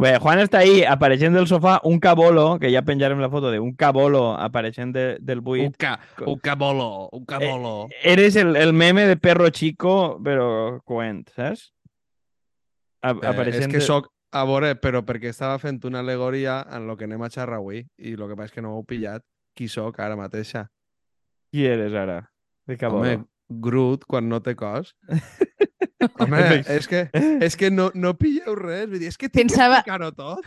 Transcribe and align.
Bé, 0.00 0.14
Juan 0.22 0.40
està 0.40 0.60
ahí 0.62 0.80
apareixent 0.88 1.34
del 1.36 1.46
sofà, 1.50 1.74
un 1.84 1.98
cabolo, 2.00 2.54
que 2.62 2.70
ja 2.72 2.80
penjarem 2.86 3.20
la 3.20 3.28
foto 3.32 3.50
d'un 3.52 3.74
cabolo 3.76 4.30
apareixent 4.40 4.94
de, 4.94 5.04
del 5.20 5.38
Un, 5.42 5.44
buit. 5.44 5.76
ca, 5.76 5.98
un 6.24 6.38
cabolo, 6.40 7.08
un 7.12 7.24
cabolo. 7.28 7.88
Eres 8.02 8.36
el, 8.40 8.56
el 8.56 8.72
meme 8.72 9.04
de 9.06 9.16
perro 9.20 9.50
chico, 9.50 10.18
però 10.24 10.80
coent, 10.84 11.26
saps? 11.36 11.72
A, 13.02 13.10
Eh, 13.12 13.18
és 13.20 13.28
apareixent... 13.34 13.70
que 13.72 13.78
de- 13.80 13.84
sóc 13.86 14.08
a 14.32 14.44
veure, 14.46 14.74
però 14.78 15.00
perquè 15.04 15.30
estava 15.32 15.58
fent 15.58 15.80
una 15.88 16.00
alegoria 16.04 16.60
en 16.70 16.86
lo 16.86 16.96
que 16.96 17.04
anem 17.08 17.22
a 17.26 17.30
xerrar 17.32 17.58
avui 17.58 17.80
i 17.98 18.12
el 18.14 18.26
que 18.28 18.36
passa 18.36 18.50
és 18.52 18.52
que 18.54 18.62
no 18.62 18.70
m'heu 18.74 18.84
pillat 18.86 19.24
qui 19.56 19.66
sóc 19.68 19.98
ara 20.00 20.16
mateixa. 20.16 20.66
Qui 21.50 21.64
eres 21.66 21.92
ara? 21.98 22.20
De 22.68 22.76
cabolo. 22.78 23.02
Home, 23.08 23.24
Groot 23.50 24.04
quan 24.06 24.28
no 24.30 24.40
té 24.40 24.54
cos. 24.54 24.94
Home, 26.18 26.40
és 26.76 26.86
que, 26.88 27.02
és 27.44 27.56
que 27.60 27.70
no, 27.70 27.90
no 27.94 28.14
pilleu 28.18 28.54
res. 28.56 28.86
Vull 28.88 28.98
dir, 29.02 29.08
és 29.12 29.18
que 29.20 29.28
tinc 29.28 29.50
Pensava- 29.50 29.82
que 29.82 29.90
explicar-ho 29.90 30.12
tot. 30.16 30.46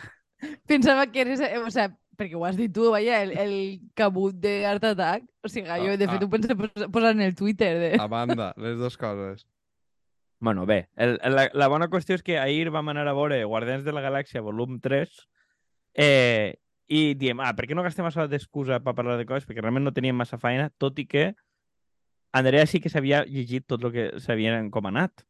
Pensava 0.67 1.05
que 1.07 1.21
eres, 1.21 1.39
o 1.61 1.69
sea, 1.71 1.87
perquè 2.17 2.35
ho 2.35 2.43
has 2.45 2.57
dit 2.57 2.73
tu, 2.73 2.89
vaja, 2.91 3.21
el, 3.23 3.31
el 3.37 3.53
cabut 3.95 4.35
de 4.35 4.65
Art 4.67 4.83
Attack. 4.83 5.23
O 5.43 5.49
sigui, 5.51 5.69
jo 5.85 5.97
de 5.97 6.05
Ah, 6.07 6.11
fet 6.13 6.21
ah. 6.21 6.25
ho 6.25 6.29
pensé 6.29 6.55
pos- 6.55 6.87
posar 6.91 7.11
en 7.15 7.21
el 7.21 7.35
Twitter. 7.35 7.77
De... 7.79 7.91
A 7.99 8.07
banda, 8.07 8.53
les 8.57 8.77
dues 8.77 8.97
coses. 8.97 9.45
Bueno, 10.43 10.65
bé, 10.65 10.89
el, 10.97 11.19
la, 11.23 11.45
la 11.53 11.67
bona 11.71 11.87
qüestió 11.87 12.17
és 12.17 12.23
que 12.25 12.35
ahir 12.37 12.67
vam 12.73 12.89
anar 12.91 13.05
a 13.07 13.13
veure 13.15 13.37
Guardians 13.47 13.85
de 13.85 13.93
la 13.95 14.01
Galàxia 14.03 14.41
volum 14.43 14.81
3 14.83 15.07
eh, 15.95 16.57
i 16.91 17.13
diem, 17.15 17.39
ah, 17.39 17.53
per 17.55 17.63
què 17.69 17.77
no 17.77 17.83
gastem 17.85 18.03
massa 18.03 18.25
d'excusa 18.27 18.81
per 18.83 18.91
parlar 18.97 19.15
de 19.17 19.25
coses? 19.29 19.45
Perquè 19.47 19.61
realment 19.63 19.85
no 19.87 19.93
teníem 19.95 20.17
massa 20.19 20.35
feina, 20.41 20.67
tot 20.77 20.99
i 20.99 21.05
que 21.07 21.29
Andrea 22.35 22.65
sí 22.67 22.81
que 22.83 22.89
s'havia 22.91 23.23
llegit 23.23 23.63
tot 23.71 23.83
el 23.87 23.93
que 23.95 24.05
s'havia 24.19 24.57
encomanat, 24.59 25.23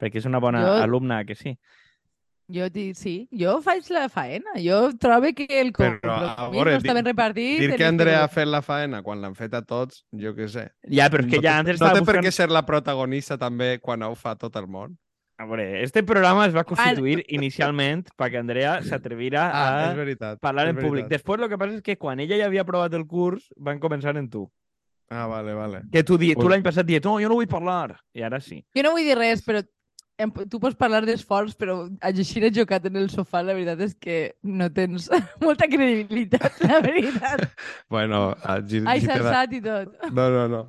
perquè 0.00 0.18
és 0.22 0.26
una 0.26 0.38
bona 0.40 0.62
Jo- 0.64 0.76
alumna 0.82 1.24
que 1.24 1.34
sí. 1.34 1.56
Jo 2.52 2.66
dic, 2.68 2.92
sí, 2.94 3.26
jo 3.32 3.54
faig 3.64 3.86
la 3.88 4.08
faena. 4.12 4.52
Jo 4.60 4.90
trobo 5.00 5.30
que 5.32 5.46
el 5.62 5.70
compromís 5.72 6.34
veure, 6.52 6.74
no 6.74 6.80
està 6.82 6.92
ben 6.92 7.06
repartit. 7.06 7.60
Dir 7.62 7.70
que 7.78 7.86
Andrea 7.88 8.18
ha 8.24 8.28
fet 8.28 8.46
la 8.52 8.60
faena 8.60 9.00
quan 9.02 9.22
l'han 9.22 9.34
fet 9.34 9.54
a 9.56 9.62
tots, 9.64 10.02
jo 10.12 10.34
què 10.36 10.48
sé. 10.52 10.66
Ja, 10.92 11.06
però 11.08 11.24
és 11.24 11.30
que 11.30 11.38
no 11.40 11.42
ja 11.46 11.54
antes 11.62 11.80
no 11.80 11.86
estava 11.86 11.94
té 11.94 12.04
per 12.04 12.18
buscant... 12.18 12.26
què 12.26 12.32
ser 12.36 12.50
la 12.52 12.66
protagonista 12.68 13.38
també 13.40 13.78
quan 13.80 14.02
ho 14.04 14.12
fa 14.14 14.34
tot 14.36 14.56
el 14.60 14.66
món. 14.68 14.92
A 15.40 15.46
veure, 15.48 15.82
este 15.82 16.02
programa 16.04 16.44
es 16.46 16.52
va 16.54 16.62
constituir 16.68 17.24
inicialment 17.32 18.04
perquè 18.14 18.38
Andrea 18.38 18.76
s'atrevira 18.84 19.46
Ah, 19.48 19.64
a 19.64 19.88
és 19.90 19.96
veritat. 19.96 20.38
parlar 20.38 20.66
és 20.68 20.74
en 20.76 20.82
públic. 20.82 21.08
veritat. 21.08 21.16
Després, 21.16 21.40
el 21.42 21.48
que 21.48 21.58
passa 21.58 21.74
és 21.80 21.82
que 21.82 21.96
quan 21.96 22.20
ella 22.20 22.36
ja 22.38 22.44
havia 22.46 22.60
aprovat 22.62 22.92
el 22.94 23.06
curs, 23.06 23.48
van 23.56 23.80
començar 23.80 24.14
en 24.20 24.28
tu. 24.28 24.44
Ah, 25.08 25.24
vale, 25.26 25.54
vale. 25.54 25.80
Que 25.90 26.04
tu, 26.04 26.18
di... 26.18 26.34
tu 26.36 26.46
l'any 26.48 26.62
passat 26.62 26.84
dies, 26.86 27.02
no, 27.02 27.16
jo 27.20 27.28
no 27.32 27.34
vull 27.40 27.48
parlar. 27.48 27.96
I 28.14 28.22
ara 28.22 28.38
sí. 28.40 28.60
Jo 28.76 28.84
no 28.84 28.92
vull 28.92 29.02
dir 29.08 29.16
res, 29.16 29.42
però 29.42 29.64
em, 30.18 30.30
tu 30.50 30.60
pots 30.62 30.76
parlar 30.78 31.02
d'esforç, 31.06 31.56
però 31.58 31.88
a 32.00 32.12
Gixina 32.14 32.50
jocat 32.54 32.86
en 32.86 32.96
el 33.00 33.08
sofà, 33.10 33.42
la 33.42 33.54
veritat 33.56 33.80
és 33.80 33.94
que 33.98 34.18
no 34.42 34.70
tens 34.72 35.08
molta 35.42 35.66
credibilitat, 35.70 36.60
la 36.62 36.80
veritat. 36.84 37.44
Bueno, 37.90 38.30
a 38.42 38.60
Gir, 38.62 38.84
Ai, 38.86 39.00
da- 39.00 39.16
salsat 39.18 39.52
i 39.58 39.60
tot. 39.64 39.94
No, 40.12 40.30
no, 40.30 40.48
no. 40.48 40.66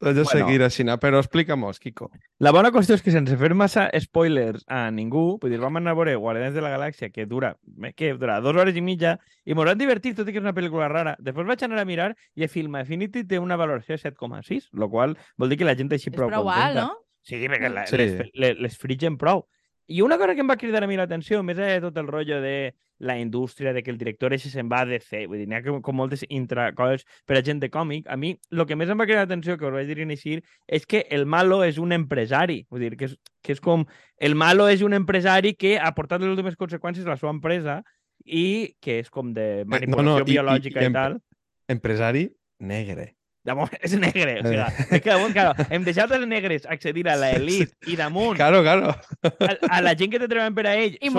Has 0.00 0.14
de 0.14 0.22
Bueno. 0.22 0.30
seguir 0.30 0.62
així, 0.62 0.84
no? 0.86 0.94
però 1.02 1.18
explica-mos, 1.18 1.80
Kiko. 1.82 2.06
La 2.38 2.52
bona 2.54 2.70
qüestió 2.70 2.94
és 2.94 3.02
que 3.02 3.10
sense 3.10 3.34
fer 3.36 3.48
massa 3.58 3.88
spoilers 3.98 4.62
a 4.70 4.84
ningú, 4.94 5.40
vull 5.42 5.50
dir, 5.50 5.58
vam 5.58 5.74
anar 5.80 5.96
a 5.96 5.98
veure 5.98 6.14
Guardians 6.14 6.54
de 6.54 6.62
la 6.62 6.70
Galàxia, 6.70 7.08
que 7.10 7.26
dura, 7.26 7.56
que 7.98 8.12
dura 8.14 8.36
dues 8.40 8.54
hores 8.62 8.76
i 8.78 8.84
mitja, 8.84 9.16
i 9.44 9.56
m'ho 9.58 9.66
han 9.66 9.80
divertit, 9.80 10.14
tot 10.14 10.28
i 10.28 10.30
que 10.30 10.38
és 10.38 10.44
una 10.44 10.54
pel·lícula 10.54 10.86
rara. 10.92 11.16
Després 11.18 11.48
vaig 11.50 11.64
anar 11.66 11.80
a 11.82 11.84
mirar 11.88 12.12
i 12.38 12.44
a 12.46 12.48
Film 12.52 12.76
Affinity 12.78 13.24
té 13.26 13.40
una 13.42 13.56
valoració 13.58 13.96
de 13.98 14.04
7,6, 14.12 14.68
el 14.78 14.86
qual 14.88 15.16
vol 15.36 15.50
dir 15.50 15.58
que 15.58 15.66
la 15.66 15.74
gent 15.74 15.90
així 15.90 16.12
És 16.12 16.14
prou 16.14 16.30
prou 16.30 16.46
contenta. 16.46 16.68
alt, 16.68 16.78
no? 16.84 17.07
Sí, 17.28 17.36
perquè 17.46 17.68
la, 17.70 17.86
Sí. 17.86 17.96
les, 18.00 18.30
les, 18.34 18.58
les 18.64 18.76
fritgen 18.80 19.18
prou. 19.20 19.44
I 19.88 20.02
una 20.04 20.18
cosa 20.20 20.34
que 20.34 20.42
em 20.44 20.48
va 20.50 20.56
cridar 20.60 20.82
a 20.84 20.86
mi 20.86 20.96
l'atenció, 20.98 21.42
més 21.42 21.56
de 21.56 21.78
tot 21.80 21.96
el 21.96 22.06
rotllo 22.08 22.42
de 22.42 22.74
la 23.00 23.14
indústria, 23.18 23.72
de 23.72 23.82
que 23.82 23.90
el 23.92 23.96
director 23.96 24.34
ese 24.34 24.50
se'n 24.50 24.68
va 24.68 24.80
a 24.82 24.86
DC, 24.88 25.22
vull 25.30 25.38
dir, 25.38 25.46
n'hi 25.48 25.54
ha 25.56 25.62
com, 25.64 25.78
com 25.80 25.96
moltes 25.96 26.24
intra 26.28 26.72
coses 26.76 27.06
per 27.24 27.38
a 27.38 27.42
gent 27.46 27.60
de 27.62 27.70
còmic, 27.70 28.04
a 28.10 28.16
mi 28.18 28.34
el 28.50 28.64
que 28.66 28.76
més 28.76 28.90
em 28.90 28.98
va 29.00 29.06
cridar 29.06 29.22
l'atenció, 29.24 29.56
que 29.56 29.64
us 29.64 29.72
vaig 29.72 29.86
dir 29.88 30.00
iniciar, 30.02 30.42
és 30.66 30.84
que 30.84 31.06
el 31.14 31.24
malo 31.24 31.62
és 31.64 31.78
un 31.78 31.92
empresari, 31.96 32.66
vull 32.68 32.80
dir, 32.84 32.96
que 32.98 33.06
és, 33.06 33.16
que 33.40 33.52
és 33.56 33.60
com... 33.64 33.86
El 34.18 34.34
malo 34.34 34.66
és 34.68 34.82
un 34.82 34.92
empresari 34.98 35.54
que 35.54 35.78
ha 35.78 35.94
portat 35.94 36.20
les 36.20 36.28
últimes 36.34 36.56
conseqüències 36.58 37.06
a 37.06 37.14
la 37.14 37.16
seva 37.16 37.30
empresa 37.32 37.78
i 38.26 38.74
que 38.82 38.98
és 39.00 39.08
com 39.08 39.32
de 39.32 39.64
manipulació 39.64 40.10
no, 40.10 40.18
i- 40.18 40.22
i- 40.28 40.32
biològica 40.34 40.80
i 40.80 40.82
i, 40.82 40.86
em- 40.90 40.92
tal. 40.92 41.20
Empresari 41.68 42.26
negre. 42.60 43.14
Damunt, 43.48 43.74
és 43.80 43.94
negre, 43.98 44.38
o 44.42 44.46
sigui, 44.46 44.88
és 44.88 45.02
que 45.02 45.12
damunt, 45.12 45.32
claro, 45.36 45.68
hem 45.68 45.84
deixat 45.86 46.12
els 46.16 46.26
negres 46.28 46.66
accedir 46.68 47.06
a 47.08 47.16
l'elit 47.18 47.72
i 47.88 47.96
damunt 47.96 48.36
Claro, 48.36 48.60
claro. 48.66 48.92
a, 49.24 49.54
a 49.78 49.84
la 49.84 49.94
gent 49.98 50.12
que 50.12 50.20
té 50.20 50.28
treballant 50.28 50.56
per 50.58 50.66
a 50.68 50.74
ell 50.76 50.98
I 50.98 51.08
són-. 51.08 51.14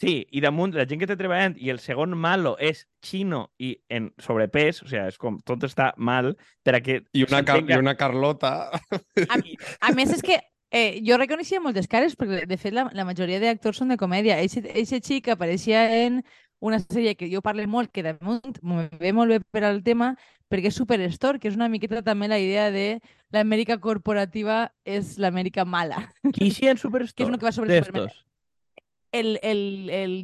Sí, 0.00 0.16
i 0.34 0.40
damunt 0.42 0.74
la 0.74 0.88
gent 0.90 0.98
que 1.00 1.06
té 1.06 1.14
treballant 1.16 1.54
i 1.62 1.70
el 1.70 1.78
segon 1.78 2.16
malo 2.18 2.56
és 2.58 2.82
xino 3.04 3.44
i 3.62 3.76
en 3.94 4.10
sobrepès, 4.20 4.82
o 4.82 4.88
sigui, 4.90 5.04
és 5.12 5.20
com 5.22 5.38
tot 5.46 5.62
està 5.68 5.92
mal 5.96 6.32
per 6.66 6.74
a 6.76 6.82
que 6.82 6.98
I 7.14 7.22
una, 7.28 7.44
car 7.46 7.60
i 7.62 7.78
una 7.78 7.94
Carlota. 7.98 8.56
A, 9.28 9.38
a 9.38 9.92
més, 9.94 10.10
és 10.16 10.24
que 10.26 10.40
eh, 10.74 10.98
jo 11.06 11.16
reconeixia 11.20 11.62
moltes 11.62 11.86
cares, 11.86 12.18
perquè 12.18 12.42
de 12.50 12.58
fet 12.58 12.74
la, 12.74 12.88
la 12.92 13.06
majoria 13.06 13.38
d'actors 13.38 13.78
són 13.78 13.94
de 13.94 13.98
comèdia. 14.00 14.40
Eixe, 14.42 14.64
eixe 14.74 14.98
xic 14.98 15.30
apareixia 15.30 15.86
en 16.02 16.24
una 16.64 16.78
sèrie 16.80 17.12
que 17.18 17.28
jo 17.28 17.42
parlo 17.44 17.64
molt, 17.68 17.90
que 17.92 18.02
damunt 18.06 18.56
me 18.64 18.88
ve 19.00 19.12
molt 19.12 19.30
bé 19.34 19.40
per 19.52 19.64
al 19.68 19.82
tema, 19.84 20.14
perquè 20.48 20.70
és 20.70 20.76
Superstore, 20.78 21.40
que 21.40 21.50
és 21.50 21.56
una 21.58 21.68
miqueta 21.68 22.00
també 22.06 22.28
la 22.30 22.38
idea 22.40 22.70
de 22.72 23.00
l'Amèrica 23.34 23.76
corporativa 23.82 24.70
és 24.84 25.16
l'Amèrica 25.20 25.64
mala. 25.68 26.06
Qui 26.32 26.50
sí 26.54 26.68
en 26.70 26.76
Que 26.78 26.80
és 26.80 26.84
Superstore? 26.86 27.28
una 27.28 27.38
que 27.38 27.48
va 27.48 27.52
sobre 27.52 27.76
Superman. 27.80 28.06
d'estos? 28.08 28.22
El, 29.14 29.38
el, 29.46 29.90
el, 29.94 30.14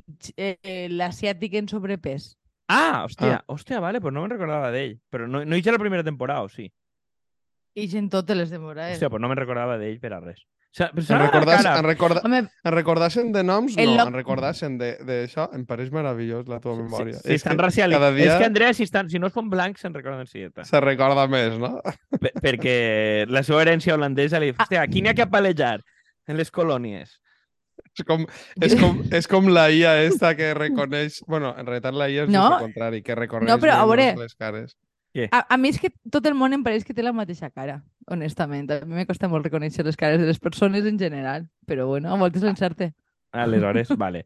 l'asiàtic 0.98 1.54
en 1.60 1.68
sobrepès. 1.70 2.32
Ah, 2.70 3.04
hòstia, 3.04 3.40
hòstia, 3.50 3.80
vale, 3.82 4.00
però 4.00 4.12
no 4.14 4.22
me'n 4.24 4.32
recordava 4.32 4.70
d'ell. 4.74 4.96
Però 5.10 5.26
no, 5.26 5.44
no 5.44 5.56
hi 5.58 5.62
ha 5.66 5.74
la 5.74 5.82
primera 5.82 6.06
temporada, 6.06 6.42
o 6.46 6.48
sí? 6.50 6.68
I 7.74 7.86
gent 7.90 8.08
totes 8.10 8.36
les 8.38 8.50
temporades. 8.50 8.96
Hòstia, 8.96 9.10
però 9.10 9.20
no 9.22 9.30
me'n 9.30 9.38
recordava 9.38 9.76
d'ell 9.78 9.98
per 10.02 10.12
a 10.14 10.20
res. 10.22 10.42
Sigui, 10.70 11.02
però 11.02 11.16
En, 11.16 11.22
recordas, 11.24 11.64
en, 11.66 11.84
recorda, 11.84 12.20
Home, 12.24 12.38
en 12.62 12.72
recordassen 12.72 13.32
de 13.34 13.42
noms? 13.42 13.76
El 13.76 13.90
no, 13.90 13.96
loc- 13.96 14.08
en 14.08 14.14
recordassen 14.14 14.76
d'això. 14.78 15.48
Em 15.56 15.64
pareix 15.66 15.90
meravellós 15.90 16.46
la 16.46 16.60
teva 16.62 16.76
memòria. 16.78 17.16
Si, 17.18 17.26
si 17.26 17.34
estan 17.40 17.58
racialitzats. 17.58 18.00
cada 18.04 18.12
dia 18.14 18.32
És 18.34 18.38
que, 18.38 18.44
Andrea, 18.46 18.74
si, 18.74 18.84
estan, 18.86 19.10
si 19.10 19.18
no 19.18 19.30
són 19.34 19.50
blancs, 19.50 19.80
se'n 19.82 19.92
recorden 19.94 20.28
sieta. 20.30 20.62
se 20.64 20.80
recorda 20.80 21.26
més, 21.26 21.58
no? 21.58 21.80
Per- 22.20 22.34
perquè 22.40 23.26
la 23.28 23.42
seva 23.42 23.64
herència 23.64 23.94
holandesa 23.98 24.38
li 24.38 24.52
diu, 24.52 24.60
hòstia, 24.62 24.82
aquí 24.86 25.02
n'hi 25.02 25.10
ha 25.10 25.14
que 25.18 25.26
palejar 25.26 25.80
en 26.28 26.36
les 26.38 26.52
colònies. 26.54 27.18
És 27.98 28.04
com, 28.06 28.22
és 28.62 28.76
com, 28.78 29.02
és 29.10 29.26
com 29.26 29.48
la 29.50 29.66
IA 29.74 29.96
esta 30.04 30.36
que 30.38 30.52
reconeix... 30.54 31.24
Bueno, 31.26 31.50
en 31.58 31.66
realitat 31.66 31.94
la 31.98 32.06
IA 32.08 32.28
és 32.28 32.30
No. 32.30 32.46
el 32.46 32.58
contrari, 32.68 33.02
que 33.02 33.16
reconeix 33.18 33.48
No, 33.50 33.58
però 33.58 33.74
a 33.80 33.86
veure- 33.90 34.14
les 34.16 34.36
cares. 34.36 34.76
A, 35.32 35.46
a 35.50 35.56
mi 35.58 35.70
és 35.74 35.80
que 35.82 35.90
tot 36.08 36.24
el 36.30 36.36
món 36.38 36.52
em 36.54 36.62
pareix 36.62 36.84
que 36.86 36.94
té 36.94 37.02
la 37.02 37.10
mateixa 37.12 37.50
cara, 37.50 37.80
honestament. 38.06 38.70
A 38.70 38.84
mi 38.84 39.00
me 39.00 39.06
costa 39.06 39.28
molt 39.28 39.46
reconèixer 39.46 39.84
les 39.84 39.96
cares 39.96 40.20
de 40.20 40.28
les 40.28 40.40
persones 40.40 40.86
en 40.86 40.98
general, 40.98 41.48
però 41.66 41.86
bueno, 41.86 42.12
a 42.12 42.18
voltes 42.18 42.42
l'encerte. 42.42 42.92
Aleshores, 43.32 43.88
vale. 43.96 44.24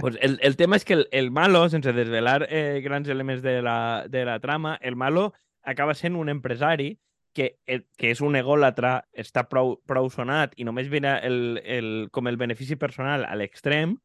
Pues 0.00 0.16
el, 0.22 0.38
el 0.42 0.56
tema 0.56 0.76
és 0.76 0.84
que 0.84 0.94
el, 0.94 1.08
el 1.12 1.30
malo, 1.30 1.66
sense 1.68 1.92
desvelar 1.92 2.46
eh, 2.48 2.80
grans 2.84 3.08
elements 3.08 3.42
de 3.42 3.60
la, 3.62 4.06
de 4.08 4.24
la 4.24 4.38
trama, 4.40 4.78
el 4.80 4.96
malo 4.96 5.34
acaba 5.62 5.94
sent 5.94 6.16
un 6.16 6.30
empresari 6.30 6.98
que, 7.36 7.58
eh, 7.66 7.82
que 8.00 8.10
és 8.14 8.22
un 8.24 8.38
egòlatra, 8.38 9.02
està 9.12 9.44
prou, 9.50 9.76
prou 9.84 10.08
sonat 10.08 10.54
i 10.56 10.64
només 10.64 10.88
mira 10.88 11.18
el, 11.20 11.60
el, 11.60 11.90
com 12.10 12.30
el 12.30 12.38
benefici 12.40 12.78
personal 12.80 13.26
a 13.28 13.34
l'extrem 13.36 13.98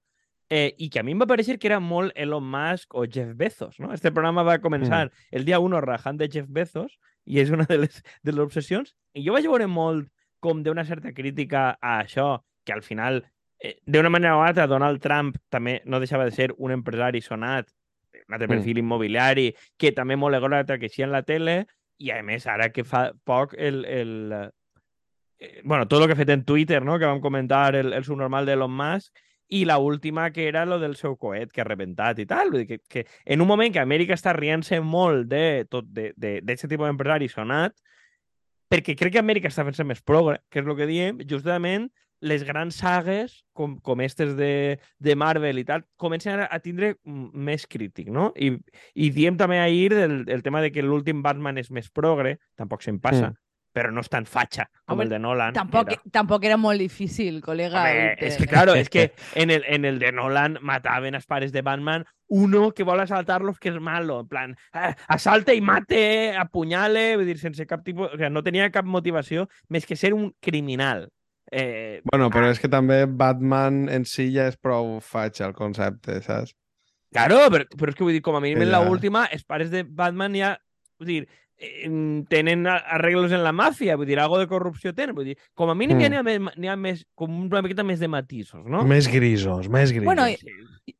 eh, 0.51 0.75
i 0.83 0.89
que 0.91 0.99
a 0.99 1.05
mi 1.07 1.15
em 1.15 1.21
va 1.23 1.29
parèixer 1.29 1.55
que 1.55 1.69
era 1.69 1.79
molt 1.79 2.11
Elon 2.19 2.43
Musk 2.43 2.97
o 2.99 3.05
Jeff 3.07 3.31
Bezos, 3.39 3.79
no? 3.79 3.93
Este 3.95 4.11
programa 4.11 4.43
va 4.43 4.59
començar 4.59 5.05
mm. 5.05 5.29
el 5.39 5.47
dia 5.47 5.61
1 5.63 5.79
rajant 5.85 6.19
de 6.19 6.27
Jeff 6.27 6.51
Bezos 6.51 6.99
i 7.25 7.39
és 7.41 7.51
una 7.51 7.67
de 7.69 7.77
les, 7.83 8.01
de 8.23 8.33
les 8.33 8.43
obsessions 8.43 8.95
i 9.13 9.25
jo 9.25 9.35
vaig 9.35 9.47
veure 9.49 9.67
molt 9.67 10.09
com 10.41 10.63
d'una 10.65 10.85
certa 10.85 11.13
crítica 11.13 11.77
a 11.79 11.99
això, 12.01 12.41
que 12.65 12.73
al 12.73 12.81
final 12.81 13.21
eh, 13.59 13.77
d'una 13.85 14.09
manera 14.09 14.37
o 14.37 14.41
altra, 14.41 14.67
Donald 14.67 15.01
Trump 15.01 15.37
també 15.49 15.81
no 15.85 15.99
deixava 16.01 16.25
de 16.25 16.33
ser 16.35 16.49
un 16.57 16.73
empresari 16.73 17.21
sonat, 17.21 17.69
un 18.27 18.33
altre 18.33 18.47
Mm. 18.47 18.57
perfil 18.57 18.81
immobiliari, 18.81 19.51
que 19.77 19.91
també 19.91 20.17
molt 20.17 20.35
egòlatra 20.35 20.79
que 20.79 20.89
així 20.89 21.05
en 21.05 21.11
la 21.11 21.21
tele, 21.23 21.65
i 22.01 22.09
a 22.09 22.21
més, 22.23 22.47
ara 22.47 22.71
que 22.73 22.83
fa 22.83 23.11
poc 23.23 23.53
el... 23.57 23.85
el 23.85 24.13
eh, 25.37 25.61
bueno, 25.63 25.87
tot 25.87 26.01
el 26.01 26.07
que 26.07 26.13
ha 26.13 26.23
fet 26.23 26.29
en 26.29 26.45
Twitter, 26.45 26.81
no? 26.83 26.97
que 26.97 27.05
vam 27.05 27.21
comentar 27.21 27.75
el, 27.75 27.93
el 27.93 28.03
subnormal 28.03 28.45
d'Elon 28.45 28.73
Musk, 28.73 29.13
i 29.51 29.65
la 29.67 29.77
última 29.77 30.29
que 30.31 30.47
era 30.47 30.65
lo 30.65 30.79
del 30.79 30.95
seu 30.95 31.17
coet 31.19 31.51
que 31.51 31.61
ha 31.61 31.67
rebentat 31.67 32.19
i 32.23 32.25
tal. 32.25 32.53
Vull 32.53 32.63
dir 32.63 32.67
que, 32.69 32.77
que 32.87 33.05
en 33.25 33.43
un 33.43 33.49
moment 33.49 33.73
que 33.73 33.81
Amèrica 33.83 34.15
està 34.15 34.31
rient-se 34.37 34.79
molt 34.79 35.27
de 35.31 35.65
tot 35.69 35.89
d'aquest 35.91 36.69
tipus 36.71 36.87
d'empresari 36.87 37.27
sonat, 37.27 37.75
perquè 38.71 38.95
crec 38.95 39.17
que 39.17 39.19
Amèrica 39.19 39.51
està 39.51 39.65
fent-se 39.67 39.83
més 39.83 39.99
progre, 40.01 40.39
que 40.49 40.63
és 40.63 40.65
el 40.67 40.77
que 40.79 40.87
diem, 40.87 41.19
justament 41.27 41.89
les 42.21 42.45
grans 42.45 42.77
sagues, 42.77 43.41
com, 43.57 43.75
com 43.81 43.99
estes 44.05 44.37
de, 44.37 44.79
de 45.01 45.15
Marvel 45.17 45.59
i 45.59 45.65
tal, 45.67 45.83
comencen 45.99 46.45
a, 46.45 46.47
a 46.47 46.61
tindre 46.63 46.93
més 47.03 47.65
crític, 47.67 48.11
no? 48.13 48.29
I, 48.37 48.53
i 48.93 49.09
diem 49.11 49.35
també 49.41 49.59
ahir 49.59 49.89
del, 49.91 50.19
el 50.29 50.43
tema 50.45 50.61
de 50.61 50.71
que 50.71 50.85
l'últim 50.85 51.23
Batman 51.25 51.57
és 51.59 51.71
més 51.73 51.89
progre, 51.89 52.37
tampoc 52.55 52.85
se'n 52.85 53.01
passa, 53.01 53.33
Mm. 53.33 53.50
Però 53.71 53.91
no 53.91 54.01
és 54.03 54.09
tan 54.11 54.25
fatxa 54.27 54.65
com 54.85 54.95
Home, 54.97 55.03
el 55.05 55.09
de 55.13 55.19
Nolan. 55.19 55.53
Tampoc, 55.55 55.91
Era... 55.93 56.01
tampoc 56.11 56.43
era 56.45 56.57
molt 56.59 56.79
difícil, 56.83 57.41
col·lega. 57.43 57.81
Home, 57.85 58.07
irte. 58.11 58.27
és 58.27 58.37
que, 58.37 58.47
claro, 58.51 58.75
és 58.75 58.89
que 58.91 59.11
en 59.41 59.49
el, 59.51 59.63
en 59.67 59.85
el 59.85 59.99
de 59.99 60.11
Nolan 60.11 60.57
mataven 60.61 61.15
els 61.15 61.25
pares 61.27 61.51
de 61.55 61.61
Batman 61.61 62.05
uno 62.31 62.71
que 62.71 62.83
vol 62.87 62.99
assaltar-los 63.03 63.57
que 63.59 63.69
és 63.73 63.79
malo, 63.83 64.21
en 64.23 64.27
plan, 64.31 64.53
eh, 64.73 64.93
assalte 65.11 65.51
i 65.55 65.59
mate, 65.59 66.31
apunyale, 66.39 67.17
vull 67.19 67.27
dir, 67.27 67.37
sense 67.41 67.65
cap 67.67 67.83
tipus... 67.83 68.07
O 68.13 68.15
sigui, 68.15 68.29
no 68.31 68.43
tenia 68.43 68.69
cap 68.71 68.87
motivació 68.87 69.49
més 69.67 69.83
que 69.85 69.97
ser 69.99 70.13
un 70.15 70.29
criminal. 70.39 71.09
Eh, 71.51 71.99
Bueno, 72.07 72.29
però 72.31 72.47
és 72.47 72.59
que 72.63 72.69
també 72.71 73.01
Batman 73.05 73.89
en 73.91 74.05
si 74.07 74.29
ja 74.31 74.45
és 74.47 74.55
prou 74.55 74.99
fatxa 75.03 75.49
el 75.49 75.53
concepte, 75.57 76.21
saps? 76.23 76.55
Claro, 77.11 77.41
però, 77.51 77.65
però 77.75 77.91
és 77.91 77.97
que 77.99 78.05
vull 78.07 78.15
dir, 78.15 78.21
com 78.23 78.37
a 78.39 78.39
mínim 78.39 78.61
en 78.63 78.71
ja- 78.71 78.79
l'última, 78.85 79.25
els 79.35 79.43
pares 79.43 79.71
de 79.73 79.83
Batman 79.83 80.35
ja... 80.39 80.53
Vull 81.01 81.09
dir, 81.11 81.21
tenen 82.29 82.65
arreglos 82.67 83.31
en 83.31 83.43
la 83.43 83.51
màfia, 83.53 83.95
vull 83.95 84.07
dir, 84.09 84.17
algo 84.19 84.39
de 84.39 84.47
corrupció 84.49 84.93
tenen, 84.97 85.15
vull 85.15 85.25
dir, 85.31 85.37
com 85.53 85.69
a 85.69 85.75
mínim 85.75 85.97
Mm. 85.97 86.01
ja 86.01 86.09
n'hi 86.09 86.17
ha, 86.17 86.23
més, 86.23 86.39
n'hi 86.57 86.67
ha 86.67 86.75
més, 86.75 87.05
com 87.15 87.29
una 87.45 87.61
miqueta 87.61 87.83
més 87.83 87.99
de 87.99 88.07
matisos, 88.07 88.65
no? 88.65 88.83
Més 88.83 89.07
grisos, 89.07 89.69
més 89.69 89.91
grisos. 89.91 90.05
Bueno, 90.05 90.25
Sí. 90.25 90.37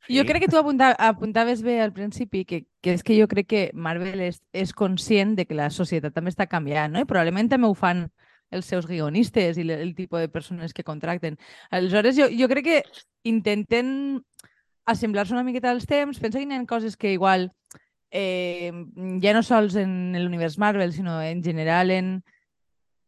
Jo 0.08 0.22
Sí. 0.22 0.28
crec 0.28 0.44
que 0.44 0.48
tu 0.48 0.58
apunta, 0.58 0.92
apuntaves 0.98 1.62
bé 1.64 1.82
al 1.82 1.92
principi, 1.92 2.46
que, 2.46 2.66
que 2.82 2.94
és 2.94 3.04
que 3.04 3.20
jo 3.20 3.28
crec 3.28 3.48
que 3.48 3.72
Marvel 3.74 4.20
és, 4.22 4.42
és 4.54 4.74
conscient 4.74 5.36
de 5.36 5.46
que 5.46 5.56
la 5.56 5.70
societat 5.70 6.14
també 6.14 6.30
està 6.30 6.48
canviant, 6.48 6.92
no? 6.94 7.00
I 7.02 7.06
probablement 7.06 7.50
també 7.50 7.68
ho 7.68 7.74
fan 7.74 8.12
els 8.52 8.66
seus 8.66 8.86
guionistes 8.86 9.58
i 9.58 9.62
el 9.62 9.96
tipus 9.96 10.20
de 10.20 10.30
persones 10.30 10.74
que 10.74 10.84
contracten. 10.84 11.38
Aleshores, 11.72 12.16
jo, 12.18 12.28
jo 12.30 12.48
crec 12.48 12.64
que 12.66 12.84
intenten 13.24 14.22
assemblar-se 14.86 15.34
una 15.34 15.44
miqueta 15.44 15.72
als 15.72 15.86
temps, 15.86 16.20
pensa 16.20 16.38
que 16.40 16.46
hi 16.46 16.54
ha 16.54 16.66
coses 16.66 16.98
que 16.98 17.14
igual 17.14 17.52
eh, 18.12 18.72
ja 19.24 19.34
no 19.34 19.42
sols 19.44 19.78
en 19.80 20.14
l'univers 20.20 20.58
Marvel, 20.60 20.94
sinó 20.94 21.22
en 21.22 21.44
general 21.44 21.92
en, 21.92 22.24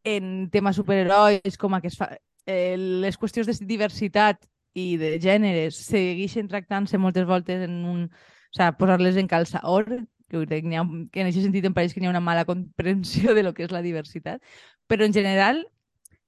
en 0.04 0.50
temes 0.50 0.80
superherois, 0.80 1.58
com 1.60 1.76
a 1.76 1.82
que 1.82 1.92
es 1.92 2.00
fa, 2.00 2.10
eh, 2.48 2.76
les 2.78 3.20
qüestions 3.20 3.48
de 3.48 3.68
diversitat 3.68 4.42
i 4.74 4.96
de 4.98 5.18
gèneres 5.22 5.78
segueixen 5.86 6.50
tractant-se 6.50 6.98
moltes 6.98 7.28
voltes 7.28 7.68
en 7.68 7.84
un... 7.86 8.08
O 8.54 8.56
sigui, 8.56 8.74
posar-les 8.78 9.16
en 9.18 9.28
calçador, 9.28 9.88
que, 10.30 10.62
n'hi 10.62 10.78
ha, 10.78 10.84
que 11.12 11.22
en 11.22 11.30
aquest 11.30 11.46
sentit 11.46 11.66
em 11.66 11.74
pareix 11.74 11.94
que 11.94 12.02
n'hi 12.02 12.10
ha 12.10 12.14
una 12.14 12.24
mala 12.24 12.46
comprensió 12.46 13.34
de 13.34 13.44
lo 13.46 13.54
que 13.54 13.66
és 13.66 13.74
la 13.74 13.82
diversitat, 13.86 14.42
però 14.88 15.06
en 15.06 15.14
general 15.14 15.64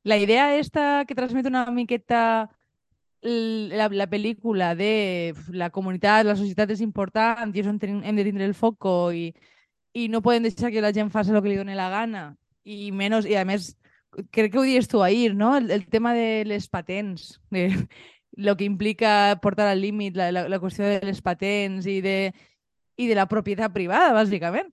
la 0.06 0.18
idea 0.18 0.56
esta 0.57 1.06
que 1.06 1.16
transmet 1.18 1.45
una 1.50 1.66
miqueta 1.74 2.50
la, 3.25 3.88
la 3.89 4.07
pel·lícula 4.12 4.74
de 4.77 5.33
la 5.50 5.72
comunitat, 5.74 6.25
la 6.27 6.36
societat 6.38 6.72
és 6.75 6.81
important 6.86 7.51
i 7.56 7.62
és 7.63 7.68
on 7.69 7.80
tenim, 7.81 8.01
hem 8.06 8.16
de 8.19 8.25
tindre 8.27 8.45
el 8.45 8.54
foco 8.57 9.12
i, 9.16 9.31
i 9.98 10.07
no 10.13 10.22
podem 10.22 10.45
deixar 10.45 10.72
que 10.72 10.83
la 10.83 10.94
gent 10.94 11.10
faci 11.13 11.33
el 11.33 11.42
que 11.42 11.50
li 11.51 11.57
doni 11.60 11.75
la 11.77 11.89
gana 11.89 12.27
i 12.66 12.92
menys, 12.94 13.27
i 13.30 13.36
a 13.38 13.45
més 13.45 13.74
crec 14.31 14.54
que 14.54 14.60
ho 14.62 14.66
dius 14.66 14.88
tu 14.88 15.01
ahir, 15.04 15.33
no? 15.36 15.56
El, 15.57 15.69
el 15.72 15.88
tema 15.92 16.13
de 16.16 16.44
les 16.48 16.68
patents, 16.69 17.39
de 17.51 17.68
lo 18.38 18.56
que 18.57 18.66
implica 18.66 19.38
portar 19.42 19.68
al 19.68 19.81
límit 19.81 20.16
la, 20.18 20.31
la, 20.31 20.48
la 20.50 20.60
qüestió 20.60 20.86
de 20.86 21.01
les 21.06 21.22
patents 21.22 21.86
i 21.88 22.00
de, 22.06 22.33
i 22.98 23.07
de 23.07 23.16
la 23.18 23.27
propietat 23.31 23.74
privada, 23.74 24.13
bàsicament. 24.16 24.72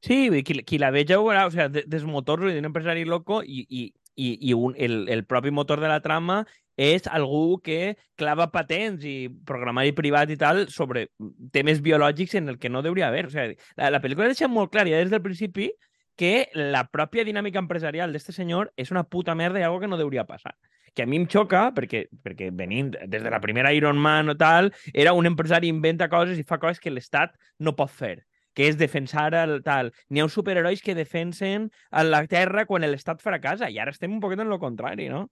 Sí, 0.00 0.28
qui, 0.46 0.62
qui 0.62 0.78
la 0.78 0.92
veja 0.94 1.18
ho 1.18 1.24
veurà, 1.26 1.46
o 1.48 1.50
sigui, 1.50 1.68
de- 1.74 1.84
dels 1.90 2.04
motors 2.06 2.44
vull 2.44 2.52
dir, 2.54 2.60
un 2.62 2.68
empresari 2.70 3.04
loco 3.04 3.40
i, 3.42 3.64
i, 3.68 3.88
i, 4.14 4.28
i 4.50 4.54
un, 4.54 4.76
el, 4.78 5.08
el 5.10 5.24
propi 5.26 5.50
motor 5.50 5.80
de 5.82 5.90
la 5.90 6.00
trama 6.04 6.44
és 6.78 7.08
algú 7.10 7.58
que 7.58 7.96
clava 8.16 8.52
patents 8.54 9.02
i 9.04 9.26
programari 9.46 9.90
privat 9.92 10.30
i 10.30 10.38
tal 10.38 10.68
sobre 10.70 11.08
temes 11.52 11.82
biològics 11.82 12.38
en 12.38 12.54
el 12.54 12.58
que 12.62 12.70
no 12.70 12.84
hauria 12.86 13.08
haver. 13.10 13.26
O 13.26 13.34
sigui, 13.34 13.58
la, 13.76 13.90
la 13.90 14.00
pel·lícula 14.00 14.30
deixa 14.30 14.48
molt 14.48 14.70
clar 14.70 14.86
ja 14.86 15.02
des 15.02 15.10
del 15.10 15.24
principi 15.24 15.72
que 16.18 16.48
la 16.54 16.84
pròpia 16.90 17.26
dinàmica 17.26 17.58
empresarial 17.58 18.14
d'este 18.14 18.32
senyor 18.34 18.70
és 18.78 18.94
una 18.94 19.04
puta 19.04 19.34
merda 19.34 19.58
i 19.58 19.66
algo 19.66 19.82
que 19.82 19.90
no 19.90 19.98
hauria 19.98 20.26
passar. 20.26 20.54
Que 20.94 21.02
a 21.02 21.06
mi 21.06 21.18
em 21.18 21.26
xoca, 21.30 21.68
perquè, 21.74 22.06
perquè 22.22 22.50
venint 22.54 22.94
des 22.94 23.22
de 23.22 23.30
la 23.30 23.42
primera 23.42 23.74
Iron 23.74 23.98
Man 23.98 24.30
o 24.30 24.36
tal, 24.38 24.72
era 24.94 25.12
un 25.14 25.26
empresari 25.26 25.68
inventa 25.70 26.08
coses 26.08 26.38
i 26.38 26.46
fa 26.46 26.58
coses 26.62 26.80
que 26.82 26.94
l'Estat 26.94 27.34
no 27.58 27.74
pot 27.74 27.90
fer 27.90 28.20
que 28.58 28.66
és 28.66 28.74
defensar 28.74 29.28
el 29.38 29.60
tal. 29.62 29.92
N'hi 30.10 30.18
ha 30.18 30.24
superherois 30.26 30.80
que 30.82 30.96
defensen 30.98 31.68
la 32.10 32.24
Terra 32.26 32.64
quan 32.66 32.82
l'Estat 32.82 33.22
fracassa, 33.22 33.68
i 33.70 33.78
ara 33.78 33.92
estem 33.94 34.10
un 34.10 34.18
poquet 34.18 34.40
en 34.42 34.50
lo 34.50 34.58
contrari, 34.58 35.06
no? 35.06 35.28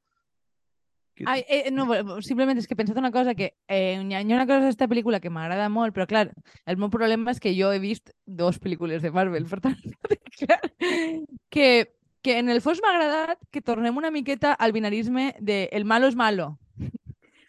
Ai, 1.24 1.44
eh, 1.48 1.70
no, 1.72 1.86
simplement 2.20 2.58
és 2.60 2.66
que 2.68 2.74
he 2.74 2.78
pensat 2.78 2.98
una 3.00 3.12
cosa 3.12 3.34
que 3.34 3.54
eh, 3.72 3.96
hi 3.96 4.14
ha 4.14 4.22
una 4.26 4.44
cosa 4.44 4.66
d'esta 4.66 4.88
pel·lícula 4.90 5.20
que 5.22 5.32
m'agrada 5.32 5.70
molt, 5.72 5.94
però 5.96 6.04
clar, 6.10 6.26
el 6.68 6.76
meu 6.76 6.90
problema 6.92 7.32
és 7.32 7.40
que 7.40 7.54
jo 7.56 7.70
he 7.72 7.80
vist 7.80 8.12
dos 8.26 8.60
pel·lícules 8.60 9.00
de 9.00 9.12
Marvel, 9.14 9.48
per 9.48 9.62
tant, 9.64 9.80
clar, 10.40 10.60
que, 11.48 11.68
que 12.20 12.38
en 12.42 12.52
el 12.52 12.60
fons 12.60 12.82
m'ha 12.84 12.92
agradat 12.92 13.40
que 13.50 13.64
tornem 13.64 13.96
una 13.96 14.12
miqueta 14.12 14.52
al 14.52 14.76
binarisme 14.76 15.32
de 15.40 15.64
el 15.72 15.88
malo 15.88 16.12
és 16.12 16.18
malo. 16.18 16.56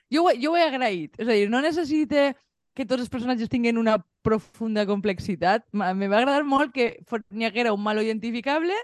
Jo 0.07 0.21
ho, 0.23 0.31
jo 0.39 0.53
ho 0.53 0.55
he 0.55 0.61
agraït. 0.63 1.17
És 1.19 1.27
a 1.27 1.33
dir, 1.35 1.49
no 1.51 1.59
necessite 1.59 2.29
que 2.71 2.85
tots 2.85 3.01
els 3.03 3.09
personatges 3.11 3.49
tinguin 3.51 3.75
una 3.75 3.97
profunda 4.23 4.85
complexitat. 4.87 5.65
Me 5.75 6.07
va 6.07 6.21
agradar 6.21 6.45
molt 6.47 6.71
que 6.71 6.85
n'hi 7.27 7.43
haguera 7.43 7.73
un 7.75 7.83
malo 7.83 8.05
identificable 8.05 8.77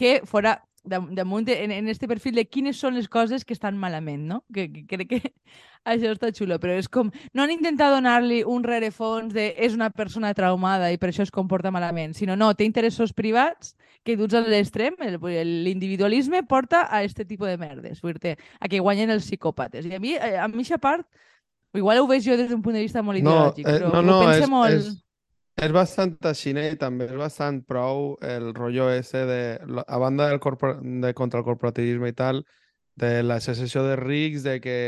que 0.00 0.22
fora 0.24 0.62
dam- 0.84 1.14
damunt 1.14 1.46
de- 1.48 1.64
en, 1.64 1.70
en 1.72 1.88
este 1.88 2.06
perfil 2.08 2.34
de 2.36 2.44
quines 2.46 2.76
són 2.76 2.94
les 2.94 3.08
coses 3.08 3.44
que 3.44 3.54
estan 3.56 3.76
malament, 3.76 4.26
no? 4.28 4.44
Que, 4.52 4.68
que 4.72 4.84
crec 4.86 5.08
que 5.08 5.32
això 5.84 6.12
està 6.12 6.30
xulo, 6.32 6.58
però 6.60 6.76
és 6.78 6.88
com... 6.88 7.10
No 7.32 7.42
han 7.42 7.50
intentat 7.50 7.92
donar-li 7.92 8.42
un 8.44 8.62
rerefons 8.64 9.32
de 9.34 9.54
és 9.58 9.74
una 9.74 9.90
persona 9.90 10.32
traumada 10.34 10.92
i 10.92 10.98
per 10.98 11.10
això 11.10 11.22
es 11.26 11.32
comporta 11.34 11.70
malament, 11.74 12.14
sinó 12.14 12.36
no, 12.36 12.52
té 12.54 12.64
interessos 12.64 13.12
privats 13.12 13.74
que 14.04 14.16
duts 14.20 14.34
a 14.36 14.42
l'extrem, 14.44 14.94
el- 15.00 15.64
l'individualisme 15.64 16.42
porta 16.44 16.86
a 16.92 17.02
este 17.02 17.24
tipus 17.24 17.48
de 17.48 17.56
merdes, 17.58 18.00
dir 18.04 18.36
a 18.60 18.68
que 18.68 18.80
guanyen 18.80 19.10
els 19.10 19.24
psicòpates. 19.24 19.86
I 19.88 19.94
a 19.96 20.00
mi, 20.00 20.12
eh, 20.14 20.36
a 20.38 20.48
mi 20.48 20.60
aquesta 20.60 20.76
part, 20.78 21.06
igual 21.74 21.98
ho 21.98 22.06
veig 22.06 22.22
jo 22.22 22.36
des 22.36 22.50
d'un 22.50 22.60
punt 22.62 22.76
de 22.76 22.82
vista 22.84 23.02
molt 23.02 23.18
No, 23.22 23.30
ideològic, 23.30 23.66
eh, 23.66 23.78
però 23.80 23.88
no, 23.90 23.98
ho 23.98 24.02
no, 24.02 24.18
pense 24.26 24.44
és- 24.44 24.50
molt... 24.52 24.74
és- 24.76 25.03
És 25.54 25.70
bastant 25.70 26.16
així, 26.26 26.50
eh? 26.58 26.72
i 26.74 26.78
també 26.78 27.06
és 27.06 27.14
bastant 27.18 27.60
prou 27.62 28.16
el 28.26 28.50
rotllo 28.56 28.88
ese 28.90 29.22
de, 29.28 29.40
a 29.86 29.98
banda 30.02 30.26
del 30.28 30.40
corpor 30.42 30.80
de 30.82 31.12
contra 31.14 31.40
el 31.40 31.46
corporativisme 31.46 32.10
i 32.10 32.16
tal, 32.18 32.42
de 32.98 33.22
la 33.22 33.38
secessió 33.40 33.84
de 33.86 33.94
rics, 33.96 34.42
de 34.42 34.58
que 34.60 34.78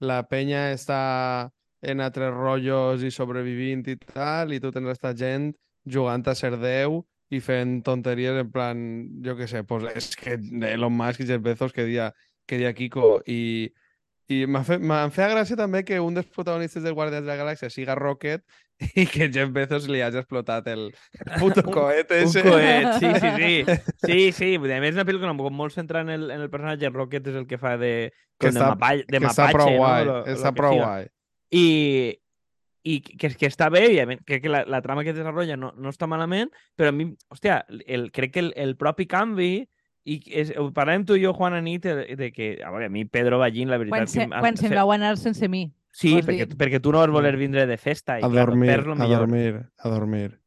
la 0.00 0.22
penya 0.30 0.70
està 0.72 1.50
en 1.82 2.00
altres 2.00 2.32
rotllos 2.34 3.04
i 3.04 3.10
sobrevivint 3.14 3.84
i 3.88 3.96
tal, 4.00 4.54
i 4.56 4.60
tu 4.60 4.72
tens 4.72 4.88
esta 4.94 5.12
gent 5.14 5.52
jugant 5.84 6.24
a 6.26 6.34
ser 6.34 6.56
Déu 6.58 7.02
i 7.30 7.40
fent 7.44 7.82
tonteries 7.84 8.40
en 8.40 8.48
plan, 8.52 8.80
jo 9.24 9.36
què 9.36 9.48
sé, 9.50 9.62
pues 9.68 9.84
és 9.92 10.14
que 10.16 10.38
Elon 10.70 10.94
Musk 10.96 11.20
i 11.20 11.28
Jeff 11.28 11.44
Bezos 11.44 11.74
que 11.76 11.84
dia, 11.84 12.12
que 12.48 12.56
dia 12.60 12.72
Kiko 12.72 13.18
i, 13.28 13.68
i 14.32 14.44
m'ha 14.48 14.64
fet, 14.64 14.80
fet 15.12 15.34
gràcia 15.34 15.60
també 15.60 15.84
que 15.84 16.00
un 16.00 16.16
dels 16.16 16.32
protagonistes 16.32 16.82
dels 16.82 16.96
Guardians 16.96 17.26
de 17.26 17.32
la 17.32 17.38
Galàxia 17.42 17.70
siga 17.72 17.98
Rocket 17.98 18.44
i 18.94 19.06
que 19.10 19.26
Jeff 19.34 19.50
Bezos 19.50 19.88
li 19.90 20.00
hagi 20.04 20.20
explotat 20.20 20.68
el, 20.70 20.84
el 21.18 21.40
puto 21.40 21.62
cohete 21.74 22.20
Un 22.22 22.28
ese. 22.28 22.42
coet, 22.46 22.88
sí, 23.00 23.10
sí, 23.18 23.30
sí. 23.36 23.82
Sí, 24.08 24.32
sí, 24.32 24.50
a 24.54 24.60
més 24.62 24.92
és 24.92 24.98
una 24.98 25.04
pel·lícula 25.08 25.34
com 25.36 25.54
molt 25.54 25.74
centrada 25.74 26.06
en 26.06 26.14
el, 26.14 26.30
en 26.30 26.44
el 26.46 26.50
personatge 26.52 26.90
Rocket 26.94 27.26
és 27.32 27.36
el 27.40 27.46
que 27.50 27.58
fa 27.58 27.76
de, 27.76 28.12
Que 28.38 28.52
de, 28.52 28.60
mapa, 28.60 28.92
de 29.02 29.18
que 29.18 29.26
està 29.26 29.48
prou 29.50 29.72
no? 29.72 29.76
guai, 29.82 30.04
Lo- 30.06 30.20
lo 30.22 30.34
està 30.36 30.52
que 30.54 30.60
prou 30.60 30.78
guai. 30.78 31.08
I, 31.50 31.66
i 32.88 33.00
que, 33.02 33.32
que 33.34 33.48
està 33.50 33.66
bé, 33.72 33.82
evidentment, 33.88 34.22
crec 34.28 34.44
que 34.44 34.52
la, 34.52 34.62
la 34.68 34.80
trama 34.84 35.02
que 35.02 35.10
es 35.10 35.16
desenvolupa 35.18 35.56
no, 35.58 35.72
no 35.76 35.90
està 35.90 36.06
malament, 36.06 36.52
però 36.78 36.92
a 36.92 36.94
mi, 36.94 37.10
hòstia, 37.34 37.64
el, 37.86 38.10
crec 38.14 38.36
que 38.36 38.44
el, 38.46 38.52
el 38.56 38.76
propi 38.80 39.08
canvi 39.10 39.66
i 40.08 40.20
és, 40.40 40.54
ho 40.56 40.70
parlàvem 40.72 41.04
tu 41.08 41.16
i 41.18 41.24
jo, 41.24 41.34
Juan, 41.36 41.56
a 41.58 41.60
nit, 41.64 41.84
de, 41.84 42.14
de 42.16 42.30
que, 42.32 42.54
a 42.64 42.70
veure, 42.72 42.86
a 42.88 42.92
mi 42.92 43.04
Pedro 43.04 43.40
Ballín, 43.42 43.68
la 43.68 43.76
veritat... 43.80 44.06
Quan, 44.06 44.08
se, 44.08 44.24
que 44.24 44.40
quan 44.40 44.56
se'n 44.56 44.72
vau 44.78 44.92
anar 44.94 45.16
sense 45.20 45.50
mi. 45.52 45.66
Sí, 45.90 46.12
vols 46.14 46.26
perquè, 46.26 46.46
dir. 46.46 46.56
perquè 46.58 46.80
tu 46.82 46.92
no 46.92 46.98
vas 47.02 47.10
voler 47.10 47.36
vindre 47.36 47.66
de 47.66 47.76
festa 47.80 48.18
i, 48.18 48.22
A 48.22 48.28
clar, 48.28 48.46
dormir, 48.46 48.84
lo 48.86 48.92
a 48.92 49.00
millor. 49.00 49.24
dormir, 49.26 49.54
a 49.78 49.88
dormir. 49.88 50.40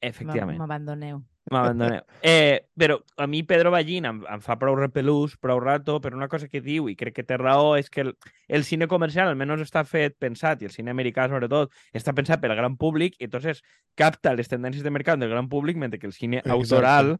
Efectivament. 0.00 0.58
M'abandoneu. 0.58 1.20
M'abandoneu. 1.50 2.00
Eh, 2.22 2.66
però 2.78 3.00
a 3.18 3.26
mi 3.26 3.42
Pedro 3.42 3.70
Ballín 3.74 4.06
em, 4.06 4.20
em 4.30 4.40
fa 4.42 4.54
prou 4.58 4.76
repelús, 4.78 5.36
prou 5.42 5.58
rato, 5.60 6.00
però 6.00 6.16
una 6.16 6.28
cosa 6.30 6.48
que 6.48 6.60
diu, 6.62 6.88
i 6.88 6.94
crec 6.96 7.16
que 7.16 7.24
té 7.26 7.36
raó, 7.36 7.76
és 7.76 7.90
que 7.90 8.00
el, 8.06 8.12
el 8.48 8.62
cine 8.64 8.86
comercial 8.90 9.28
almenys 9.28 9.64
està 9.66 9.82
fet 9.86 10.14
pensat, 10.22 10.62
i 10.62 10.68
el 10.70 10.74
cine 10.74 10.90
americà 10.94 11.26
sobretot, 11.28 11.72
està 11.94 12.14
pensat 12.14 12.40
pel 12.42 12.54
gran 12.58 12.76
públic, 12.78 13.18
i 13.18 13.26
entonces 13.26 13.62
capta 13.98 14.34
les 14.38 14.48
tendències 14.50 14.82
de 14.86 14.90
mercat 14.94 15.18
del 15.18 15.30
gran 15.34 15.48
públic, 15.50 15.76
mentre 15.76 15.98
que 15.98 16.06
el 16.06 16.14
cine 16.14 16.38
Exacte. 16.38 16.54
autoral, 16.56 17.16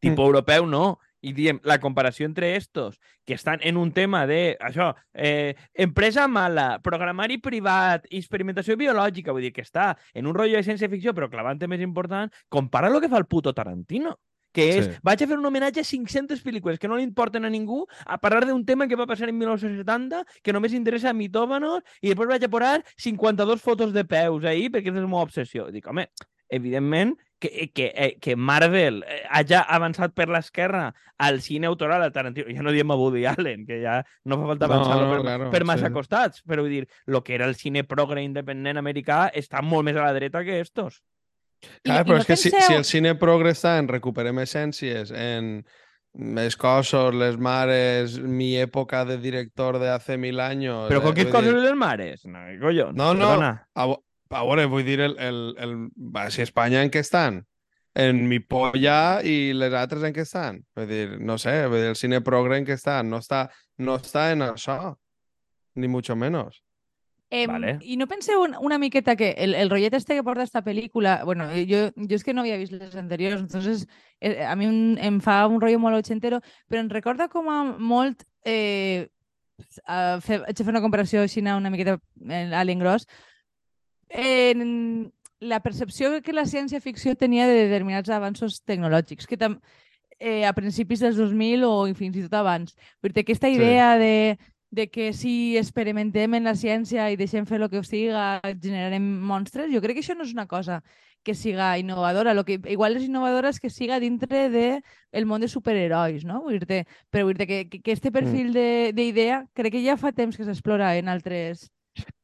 tipus 0.00 0.24
europeu, 0.26 0.66
no. 0.66 0.98
I 1.22 1.32
diem, 1.32 1.60
la 1.62 1.78
comparació 1.78 2.26
entre 2.26 2.56
estos, 2.56 2.98
que 3.24 3.34
estan 3.34 3.60
en 3.62 3.76
un 3.78 3.92
tema 3.94 4.26
de, 4.26 4.56
això, 4.60 4.92
eh, 5.14 5.54
empresa 5.74 6.26
mala, 6.28 6.80
programari 6.82 7.38
privat, 7.38 8.08
experimentació 8.10 8.76
biològica, 8.76 9.32
vull 9.32 9.46
dir 9.46 9.52
que 9.54 9.62
està 9.62 9.96
en 10.12 10.26
un 10.26 10.34
rotllo 10.34 10.58
de 10.58 10.66
ciència-ficció, 10.66 11.14
però 11.14 11.30
clavant 11.30 11.62
més 11.70 11.80
important, 11.80 12.32
compara 12.48 12.90
el 12.90 13.00
que 13.00 13.08
fa 13.08 13.22
el 13.22 13.30
puto 13.30 13.54
Tarantino 13.54 14.18
que 14.52 14.78
és, 14.78 14.84
Sí. 14.84 14.98
vaig 15.02 15.22
a 15.22 15.26
fer 15.26 15.38
un 15.38 15.46
homenatge 15.46 15.80
a 15.80 15.84
500 15.84 16.44
pel·lícules 16.44 16.78
que 16.78 16.88
no 16.88 16.96
li 16.96 17.02
importen 17.04 17.44
a 17.44 17.50
ningú 17.50 17.86
a 18.04 18.18
parlar 18.20 18.46
d'un 18.46 18.64
tema 18.66 18.86
que 18.86 18.96
va 18.96 19.06
passar 19.06 19.30
en 19.30 19.38
1970 19.38 20.26
que 20.42 20.52
només 20.52 20.74
interessa 20.74 21.10
a 21.10 21.16
mitómanos 21.16 21.82
i 22.02 22.08
després 22.12 22.28
vaig 22.28 22.44
a 22.44 22.52
posar 22.52 22.84
52 22.96 23.62
fotos 23.62 23.94
de 23.94 24.04
peus 24.04 24.44
ahí 24.44 24.68
perquè 24.68 24.92
és 24.92 24.94
la 24.94 25.06
meva 25.08 25.24
obsessió. 25.24 25.70
Dic, 25.72 25.86
home, 25.86 26.10
evidentment 26.50 27.16
que, 27.42 27.70
que, 27.74 27.88
eh, 27.94 28.12
que 28.22 28.36
Marvel 28.38 29.00
eh, 29.02 29.24
hagi 29.34 29.56
avançat 29.58 30.14
per 30.14 30.28
l'esquerra 30.30 30.84
al 31.18 31.40
cine 31.42 31.66
autoral 31.66 32.04
a 32.06 32.10
Tarantino. 32.14 32.46
Ja 32.54 32.62
no 32.62 32.70
diem 32.74 32.90
a 32.94 32.96
Woody 33.00 33.24
Allen, 33.26 33.66
que 33.66 33.80
ja 33.82 33.98
no 34.30 34.38
fa 34.40 34.46
falta 34.52 34.68
No, 34.68 34.74
avançar-lo 34.76 35.08
no, 35.08 35.10
per, 35.16 35.20
claro, 35.26 35.50
per 35.50 35.64
massa 35.66 35.90
sí. 35.90 35.94
costats, 35.96 36.42
però 36.46 36.62
vull 36.62 36.70
dir, 36.78 36.84
el 37.10 37.18
que 37.26 37.34
era 37.34 37.48
el 37.50 37.56
cine 37.58 37.82
progre 37.84 38.22
independent 38.22 38.78
americà 38.78 39.24
està 39.34 39.62
molt 39.62 39.88
més 39.90 39.98
a 39.98 40.06
la 40.06 40.14
dreta 40.14 40.44
que 40.46 40.60
estos. 40.62 41.02
I- 41.62 41.90
Clar, 41.90 42.00
i 42.00 42.04
però 42.08 42.16
no 42.16 42.22
és 42.22 42.26
que 42.30 42.36
si, 42.36 42.50
penseu- 42.50 42.68
si 42.70 42.74
el 42.80 42.84
cine 42.88 43.14
progre 43.18 43.50
està 43.54 43.76
en 43.82 43.90
recuperem 43.90 44.38
essències, 44.42 45.10
en 45.14 45.64
els 46.12 46.56
cossos, 46.60 47.14
les 47.16 47.38
mares, 47.40 48.18
mi 48.20 48.52
època 48.60 49.04
de 49.08 49.16
director 49.18 49.78
de 49.80 49.88
hace 49.94 50.18
mil 50.18 50.40
años... 50.44 50.88
Però 50.90 50.98
eh, 51.00 51.04
vull 51.06 51.30
coses 51.32 51.50
dir- 51.52 51.60
de 51.60 51.62
les 51.70 51.76
mares? 51.78 52.26
No, 52.26 52.42
collons? 52.60 52.96
No, 52.98 53.14
no, 53.14 53.30
Perdona. 53.30 53.52
a, 53.74 53.86
a 54.34 54.42
veure, 54.44 54.66
vull 54.66 54.84
dir, 54.84 55.00
el, 55.00 55.16
el, 55.18 55.40
el, 55.58 55.74
va, 55.96 56.28
si 56.30 56.42
Espanya 56.42 56.82
en 56.82 56.90
què 56.90 57.00
estan? 57.04 57.44
En 57.94 58.22
mi 58.28 58.38
polla 58.40 59.20
i 59.20 59.52
les 59.52 59.74
altres 59.76 60.02
en 60.08 60.14
què 60.16 60.22
estan? 60.24 60.62
Vull 60.76 60.88
dir, 60.88 61.06
no 61.20 61.36
sé, 61.38 61.66
vull 61.68 61.82
dir, 61.82 61.90
el 61.92 61.96
cine 62.00 62.22
progre 62.24 62.56
en 62.56 62.64
què 62.66 62.72
estan? 62.78 63.10
No 63.12 63.18
està, 63.20 63.46
no 63.78 63.98
està 64.00 64.30
en 64.32 64.46
això, 64.46 64.94
ni 65.76 65.88
mucho 65.88 66.16
menos. 66.16 66.62
Em, 67.32 67.48
Vale. 67.48 67.78
I 67.80 67.96
no 67.96 68.06
penseu 68.06 68.42
un- 68.44 68.56
una 68.60 68.76
miqueta 68.78 69.14
que 69.16 69.30
el, 69.38 69.54
el 69.54 69.70
rotllet 69.70 69.94
este 69.94 70.14
que 70.14 70.22
porta 70.24 70.42
esta 70.42 70.60
pel·lícula, 70.62 71.22
bueno, 71.24 71.46
jo, 71.68 71.86
jo 71.96 72.14
és 72.16 72.24
que 72.24 72.34
no 72.34 72.42
havia 72.42 72.58
vist 72.60 72.72
les 72.76 72.96
anteriors, 72.96 73.40
entonces 73.40 73.86
eh, 74.20 74.44
a 74.44 74.54
mi 74.56 74.66
un, 74.68 74.98
em 75.00 75.16
fa 75.24 75.46
un 75.48 75.60
rotllo 75.60 75.78
molt 75.80 75.96
ochentero, 75.96 76.42
però 76.68 76.80
em 76.84 76.90
recorda 76.92 77.28
com 77.32 77.48
a 77.48 77.62
molt... 77.78 78.24
Eh, 78.44 79.08
a 79.86 80.18
fer, 80.20 80.40
de 80.48 80.64
fer 80.64 80.72
una 80.72 80.80
comparació 80.82 81.22
així 81.22 81.40
una 81.40 81.70
miqueta 81.70 81.98
eh, 82.28 82.50
a 82.52 82.64
l'engròs. 82.64 83.06
En 84.12 85.12
la 85.40 85.60
percepció 85.64 86.10
que 86.22 86.32
la 86.36 86.44
ciència-ficció 86.46 87.16
tenia 87.18 87.46
de 87.48 87.64
determinats 87.66 88.10
avanços 88.12 88.60
tecnològics, 88.62 89.26
que 89.26 89.38
tam, 89.40 89.56
eh, 90.20 90.44
a 90.46 90.52
principis 90.52 91.00
dels 91.00 91.16
2000 91.16 91.64
o 91.66 91.86
fins 91.98 92.16
i 92.20 92.22
tot 92.28 92.34
abans. 92.38 92.76
Dir, 93.02 93.12
aquesta 93.24 93.48
Sí. 93.48 93.56
idea 93.56 93.96
de, 93.98 94.38
de 94.70 94.86
que 94.90 95.12
si 95.12 95.56
experimentem 95.58 96.34
en 96.34 96.44
la 96.44 96.54
ciència 96.54 97.10
i 97.10 97.16
deixem 97.16 97.46
fer 97.46 97.60
el 97.60 97.68
que 97.70 97.82
siga, 97.82 98.40
generarem 98.60 99.02
monstres, 99.20 99.72
jo 99.72 99.80
crec 99.80 99.96
que 99.98 100.04
això 100.04 100.14
no 100.16 100.22
és 100.24 100.32
una 100.32 100.46
cosa 100.46 100.82
que 101.24 101.34
siga 101.34 101.78
innovadora. 101.78 102.34
Lo 102.34 102.44
que 102.44 102.60
igual 102.68 102.96
és 102.96 103.04
innovadora 103.04 103.48
és 103.50 103.60
que 103.60 103.70
siga 103.70 103.98
dintre 104.00 104.48
de 104.50 104.82
el 105.12 105.26
món 105.26 105.40
de 105.40 105.48
superherois, 105.48 106.24
no? 106.24 106.42
Vull 106.42 106.58
dir 106.60 106.84
però 107.10 107.24
vull 107.24 107.34
dir 107.38 107.46
que, 107.46 107.68
que, 107.68 107.80
que 107.82 107.92
este 107.92 108.10
perfil 108.12 108.52
de- 108.52 108.92
d'idea 108.94 109.46
crec 109.54 109.72
que 109.72 109.84
ja 109.84 109.96
fa 109.96 110.12
temps 110.12 110.36
que 110.36 110.44
s'explora 110.44 110.96
en 110.98 111.08
altres, 111.08 111.70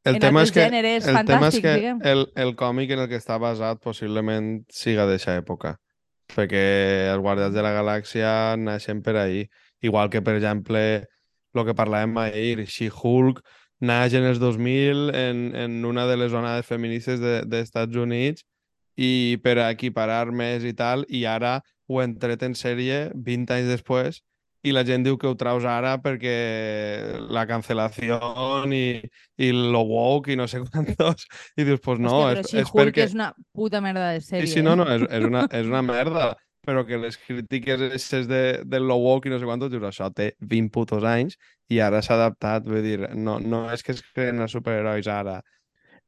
El 0.08 0.16
en 0.18 0.22
tema 0.22 0.42
és 0.46 0.52
que, 0.54 0.64
gèneres 0.64 1.06
el 1.06 1.18
tema 1.28 1.48
és 1.52 1.58
que 1.60 1.74
diguem. 1.76 2.00
el, 2.04 2.24
el 2.34 2.54
còmic 2.56 2.90
en 2.96 3.04
el 3.04 3.08
que 3.10 3.20
està 3.20 3.36
basat 3.40 3.80
possiblement 3.84 4.64
siga 4.72 5.06
d'eixa 5.08 5.36
època. 5.38 5.76
Perquè 6.28 6.64
els 7.12 7.22
Guardians 7.24 7.54
de 7.54 7.62
la 7.64 7.72
Galàxia 7.76 8.32
naixen 8.60 9.00
per 9.02 9.16
ahir. 9.16 9.46
Igual 9.80 10.10
que, 10.10 10.20
per 10.22 10.34
exemple, 10.36 10.82
el 11.54 11.64
que 11.64 11.74
parlàvem 11.78 12.16
ahir, 12.20 12.66
She-Hulk 12.66 13.40
naix 13.80 14.14
en 14.18 14.24
els 14.26 14.40
2000 14.42 15.10
en, 15.14 15.42
en 15.54 15.84
una 15.86 16.06
de 16.06 16.16
les 16.18 16.32
onades 16.34 16.66
feministes 16.66 17.20
de- 17.20 17.44
dels 17.46 17.70
de, 17.70 18.00
Units 18.00 18.44
i 18.98 19.38
per 19.42 19.58
equiparar 19.68 20.32
més 20.34 20.64
i 20.66 20.72
tal, 20.74 21.04
i 21.08 21.24
ara 21.24 21.60
ho 21.86 22.00
han 22.02 22.16
tret 22.18 22.42
en 22.42 22.56
sèrie 22.58 23.12
20 23.14 23.54
anys 23.54 23.68
després 23.70 24.22
i 24.66 24.72
la 24.74 24.82
gent 24.86 25.04
diu 25.06 25.18
que 25.20 25.28
ho 25.30 25.36
traus 25.38 25.64
ara 25.68 25.94
perquè 26.02 26.34
la 27.30 27.44
cancel·lació 27.46 28.18
i, 28.74 28.82
i 29.38 29.50
lo 29.54 29.84
woke 29.86 30.32
i 30.34 30.38
no 30.38 30.48
sé 30.50 30.60
quantos 30.66 31.28
i 31.56 31.64
dius, 31.64 31.80
pues 31.84 32.00
no, 32.02 32.16
Hòstia, 32.24 32.34
però 32.34 32.42
és, 32.42 32.52
és 32.52 32.66
She-Hulk 32.66 32.80
perquè... 32.82 33.06
és 33.06 33.14
una 33.16 33.30
puta 33.54 33.82
merda 33.84 34.12
de 34.16 34.22
sèrie. 34.24 34.46
Sí, 34.46 34.58
sí, 34.58 34.64
no, 34.66 34.74
eh? 34.74 34.80
no, 34.82 34.88
és, 34.96 35.04
és, 35.06 35.28
una, 35.28 35.44
és 35.60 35.70
una 35.70 35.82
merda, 35.86 36.32
però 36.66 36.82
que 36.88 36.98
les 37.00 37.16
crítiques 37.22 37.84
aquestes 37.88 38.26
de, 38.30 38.42
de 38.66 38.80
lo 38.82 38.98
woke 39.00 39.30
i 39.30 39.32
no 39.32 39.38
sé 39.40 39.46
quantos, 39.48 39.70
dius, 39.72 39.86
això 39.88 40.10
té 40.14 40.32
20 40.40 40.74
putos 40.74 41.06
anys 41.06 41.38
i 41.72 41.78
ara 41.84 42.02
s'ha 42.02 42.18
adaptat, 42.18 42.66
vull 42.66 42.82
dir, 42.84 42.98
no, 43.14 43.38
no 43.38 43.66
és 43.72 43.84
que 43.84 43.94
es 43.94 44.02
creen 44.10 44.42
els 44.44 44.52
superherois 44.56 45.06
ara. 45.12 45.38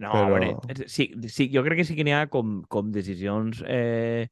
No, 0.00 0.10
Però- 0.14 0.26
a 0.26 0.28
veure, 0.32 0.52
és- 0.72 0.86
sí, 0.92 1.10
sí, 1.28 1.50
jo 1.52 1.62
crec 1.62 1.82
que 1.82 1.84
sí 1.84 1.94
que 1.96 2.04
n'hi 2.04 2.14
ha 2.16 2.26
com, 2.32 2.62
com 2.72 2.90
decisions 2.90 3.60
eh, 3.68 4.26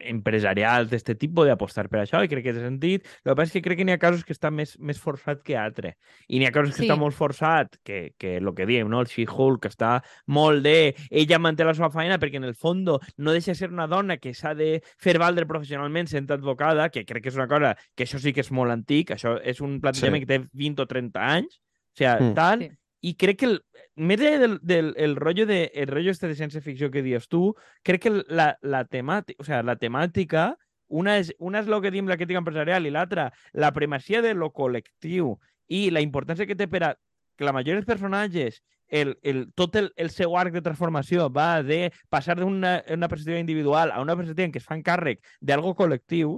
empresarials 0.00 0.88
d'este 0.90 1.14
tipus 1.20 1.46
d'apostar 1.48 1.88
per 1.92 2.00
això 2.02 2.22
i 2.24 2.28
crec 2.30 2.44
que 2.46 2.54
té 2.56 2.62
sentit. 2.62 3.06
El 3.24 3.30
que 3.32 3.36
passa 3.36 3.50
és 3.50 3.52
que 3.58 3.62
crec 3.66 3.78
que 3.80 3.84
n'hi 3.88 3.94
ha 3.96 4.00
casos 4.02 4.24
que 4.24 4.32
està 4.34 4.50
més, 4.50 4.76
més 4.78 4.98
forçat 5.00 5.42
que 5.44 5.56
altre. 5.60 5.94
I 6.28 6.38
n'hi 6.40 6.46
ha 6.48 6.52
casos 6.54 6.74
que 6.74 6.82
Sí. 6.82 6.88
està 6.88 6.96
molt 6.98 7.14
forçat, 7.14 7.76
que, 7.84 8.14
que 8.18 8.36
el 8.38 8.54
que 8.54 8.66
diem, 8.66 8.88
no? 8.88 9.00
el 9.00 9.06
She-Hulk, 9.06 9.62
que 9.62 9.68
està 9.68 10.02
molt 10.26 10.62
de... 10.64 10.94
Ella 11.10 11.38
manté 11.38 11.64
la 11.64 11.74
seva 11.74 11.90
feina 11.90 12.18
perquè 12.18 12.36
en 12.36 12.44
el 12.44 12.54
fons 12.54 12.74
no 13.16 13.32
deixa 13.32 13.52
de 13.52 13.54
ser 13.58 13.70
una 13.70 13.86
dona 13.86 14.16
que 14.18 14.34
s'ha 14.34 14.54
de 14.54 14.82
fer 14.98 15.18
valdre 15.18 15.46
professionalment 15.46 16.08
sent 16.08 16.30
advocada, 16.30 16.88
que 16.90 17.04
crec 17.04 17.22
que 17.22 17.28
és 17.30 17.36
una 17.36 17.48
cosa 17.48 17.76
que 17.94 18.04
això 18.04 18.18
sí 18.18 18.32
que 18.32 18.40
és 18.40 18.50
molt 18.52 18.72
antic, 18.72 19.10
això 19.14 19.38
és 19.42 19.60
un 19.60 19.80
plantejament 19.80 20.22
Sí. 20.22 20.26
que 20.26 20.38
té 20.38 20.48
20 20.52 20.80
o 20.82 20.86
30 20.86 21.20
anys, 21.20 21.60
o 21.60 21.96
sigui, 21.96 22.30
Mm. 22.30 22.34
tal, 22.34 22.58
Sí. 22.60 22.70
I 23.04 23.14
crec 23.20 23.38
que 23.42 23.46
el, 23.50 23.56
més 24.00 24.20
enllà 24.22 24.38
del, 24.40 24.58
del 24.64 24.92
el 24.96 25.16
rotllo 25.20 25.44
de 25.50 25.58
el 25.74 25.90
rotllo 25.92 26.12
este 26.14 26.28
de 26.30 26.36
ciència-ficció 26.38 26.90
que 26.90 27.02
dius 27.04 27.28
tu, 27.28 27.54
crec 27.84 28.02
que 28.06 28.12
la, 28.28 28.54
la 28.62 28.84
temàtica, 28.88 29.36
o 29.42 29.44
sea, 29.44 29.62
la 29.66 29.74
temàtica, 29.76 30.54
una 30.88 31.18
és, 31.20 31.32
una 31.38 31.60
és 31.60 31.68
el 31.68 31.80
que 31.84 31.90
diem 31.92 32.08
la 32.08 32.16
crítica 32.20 32.40
empresarial 32.40 32.86
i 32.86 32.92
l'altra, 32.94 33.30
la 33.52 33.72
primacia 33.76 34.22
de 34.22 34.32
lo 34.34 34.52
col·lectiu 34.56 35.34
i 35.68 35.88
la 35.90 36.00
importància 36.04 36.46
que 36.48 36.56
té 36.56 36.68
per 36.68 36.82
a 36.84 36.94
que 37.36 37.44
la 37.48 37.52
majoria 37.56 37.80
dels 37.80 37.88
personatges 37.88 38.60
el, 38.88 39.14
el, 39.24 39.46
tot 39.58 39.74
el, 39.80 39.88
el 39.96 40.10
seu 40.14 40.36
arc 40.38 40.52
de 40.54 40.60
transformació 40.62 41.26
va 41.32 41.62
de 41.66 41.88
passar 42.12 42.36
d'una 42.38 42.76
una 42.94 43.08
perspectiva 43.08 43.40
individual 43.40 43.90
a 43.90 44.00
una 44.04 44.14
perspectiva 44.14 44.44
en 44.46 44.52
què 44.54 44.60
es 44.62 44.68
fan 44.68 44.84
càrrec 44.86 45.22
d'algo 45.40 45.72
col·lectiu, 45.74 46.36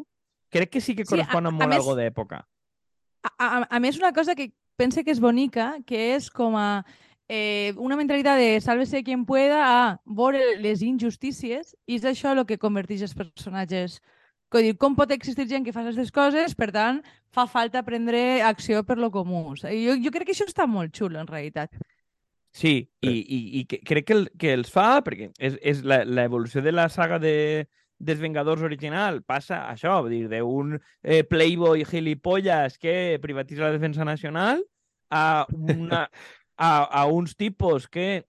crec 0.48 0.70
que 0.72 0.80
sí 0.80 0.94
que 0.96 1.04
Sí, 1.04 1.10
a- 1.10 1.26
correspon 1.26 1.46
a, 1.46 1.50
a 1.50 1.52
molt 1.58 1.68
més- 1.68 1.82
algo 1.82 1.96
d'època. 1.98 2.38
A, 3.26 3.30
a, 3.44 3.66
a 3.68 3.80
més, 3.82 3.98
una 3.98 4.12
cosa 4.16 4.34
que 4.38 4.52
pense 4.76 5.02
que 5.04 5.10
és 5.12 5.20
bonica, 5.20 5.76
que 5.86 5.98
és 6.16 6.28
com 6.30 6.56
a 6.56 6.84
eh, 7.28 7.72
una 7.76 7.96
mentalitat 7.96 8.38
de 8.38 8.60
sálvese 8.60 9.02
quien 9.02 9.24
pueda 9.26 9.62
a 9.64 9.80
veure 10.06 10.56
les 10.62 10.82
injustícies 10.86 11.74
i 11.86 11.96
és 11.98 12.04
això 12.06 12.32
el 12.36 12.44
que 12.46 12.58
converteix 12.58 13.02
els 13.02 13.16
personatges. 13.16 14.00
Que 14.52 14.62
dir, 14.62 14.76
com 14.78 14.94
pot 14.94 15.10
existir 15.10 15.48
gent 15.50 15.64
que 15.66 15.72
fa 15.74 15.82
aquestes 15.82 16.12
coses, 16.14 16.54
per 16.54 16.70
tant, 16.70 17.00
fa 17.34 17.48
falta 17.50 17.82
prendre 17.82 18.42
acció 18.46 18.84
per 18.86 18.94
lo 18.96 19.10
comú. 19.10 19.42
O 19.50 19.56
sigui, 19.58 19.88
jo, 19.88 19.96
jo 20.04 20.12
crec 20.14 20.28
que 20.28 20.36
això 20.36 20.46
està 20.46 20.68
molt 20.70 20.94
xulo, 20.94 21.18
en 21.18 21.26
realitat. 21.26 21.74
Sí, 22.54 22.88
i, 23.02 23.10
i, 23.10 23.40
i 23.58 23.64
que, 23.68 23.80
crec 23.84 24.06
que, 24.06 24.14
el, 24.14 24.28
que 24.38 24.52
els 24.54 24.70
fa, 24.72 25.02
perquè 25.04 25.32
és, 25.36 25.58
és 25.60 25.82
la- 25.84 26.04
l'evolució 26.06 26.62
de 26.62 26.72
la 26.72 26.86
saga 26.88 27.18
de, 27.18 27.66
dels 27.98 28.20
Vengadors 28.20 28.62
original 28.62 29.22
passa 29.24 29.64
això, 29.70 29.98
vull 30.04 30.14
dir, 30.14 30.26
d'un 30.30 30.76
eh, 31.02 31.22
playboy 31.24 31.84
gilipollas 31.88 32.78
que 32.78 33.18
privatitza 33.22 33.66
la 33.66 33.74
defensa 33.74 34.04
nacional 34.04 34.64
a, 35.10 35.46
una, 35.50 36.06
a, 36.56 36.72
a 36.84 37.06
uns 37.06 37.36
tipus 37.36 37.88
que 37.88 38.24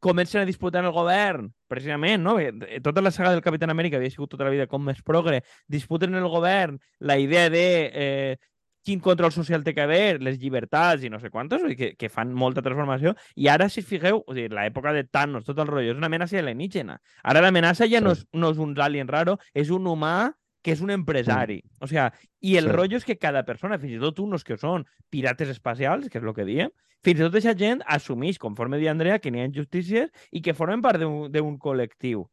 comencen 0.00 0.40
a 0.40 0.48
disputar 0.48 0.84
el 0.84 0.92
govern, 0.92 1.50
precisament, 1.68 2.22
no? 2.24 2.38
Perquè 2.40 2.80
Tota 2.82 3.02
la 3.04 3.12
saga 3.12 3.34
del 3.34 3.44
Capitán 3.44 3.70
Amèrica 3.70 3.98
havia 4.00 4.10
sigut 4.10 4.32
tota 4.32 4.46
la 4.48 4.52
vida 4.54 4.66
com 4.66 4.82
més 4.82 5.02
progre, 5.04 5.42
disputen 5.68 6.16
el 6.16 6.28
govern 6.32 6.80
la 6.98 7.18
idea 7.20 7.50
de 7.52 7.66
eh, 7.92 8.38
quin 8.84 9.00
control 9.00 9.32
social 9.32 9.62
té 9.64 9.74
que 9.74 9.82
haver, 9.84 10.20
les 10.22 10.38
llibertats 10.40 11.02
i 11.04 11.10
no 11.12 11.18
sé 11.20 11.28
quantos, 11.30 11.60
que, 11.76 11.94
que 11.96 12.08
fan 12.08 12.32
molta 12.32 12.62
transformació. 12.62 13.14
I 13.36 13.48
ara, 13.52 13.68
si 13.68 13.82
fixeu, 13.82 14.22
o 14.26 14.34
sigui, 14.34 14.48
l'època 14.56 14.92
de 14.96 15.04
Thanos, 15.04 15.44
tot 15.44 15.58
el 15.58 15.68
rotllo, 15.68 15.92
és 15.92 15.98
una 16.00 16.08
amenaça 16.08 16.38
alienígena. 16.40 17.00
Ara 17.22 17.40
l'amenaça 17.44 17.84
ja 17.88 17.98
Sí. 18.00 18.04
no, 18.04 18.12
és, 18.12 18.26
no 18.32 18.50
és 18.50 18.58
un 18.58 18.74
alien 18.80 19.08
raro, 19.08 19.38
és 19.54 19.70
un 19.70 19.84
humà 19.86 20.32
que 20.62 20.72
és 20.72 20.80
un 20.80 20.90
empresari. 20.90 21.62
O 21.80 21.86
sigui, 21.86 22.06
i 22.40 22.56
el 22.56 22.64
Sí. 22.68 22.72
rotllo 22.72 22.96
és 22.96 23.04
que 23.04 23.16
cada 23.18 23.44
persona, 23.44 23.78
fins 23.78 23.92
i 23.96 23.98
tot 24.00 24.18
uns 24.20 24.44
que 24.44 24.56
són 24.56 24.86
pirates 25.10 25.48
espacials, 25.48 26.08
que 26.08 26.18
és 26.18 26.24
el 26.24 26.34
que 26.34 26.44
diem, 26.44 26.70
fins 27.02 27.18
i 27.20 27.22
tot 27.22 27.32
aquesta 27.34 27.54
gent 27.56 27.80
assumeix, 27.86 28.38
conforme 28.38 28.76
dia 28.78 28.90
Andrea, 28.90 29.18
que 29.18 29.30
n'hi 29.30 29.40
ha 29.40 29.48
injustícies 29.48 30.10
i 30.30 30.42
que 30.42 30.52
formen 30.54 30.82
part 30.82 31.00
d'un 31.00 31.58
col·lectiu. 31.58 32.26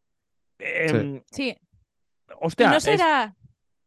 Eh, 0.59 1.21
Sí, 1.31 1.55
Hòstia, 2.41 2.67
I 2.67 2.69
no 2.71 2.77
és... 2.77 2.83
serà... 2.83 3.33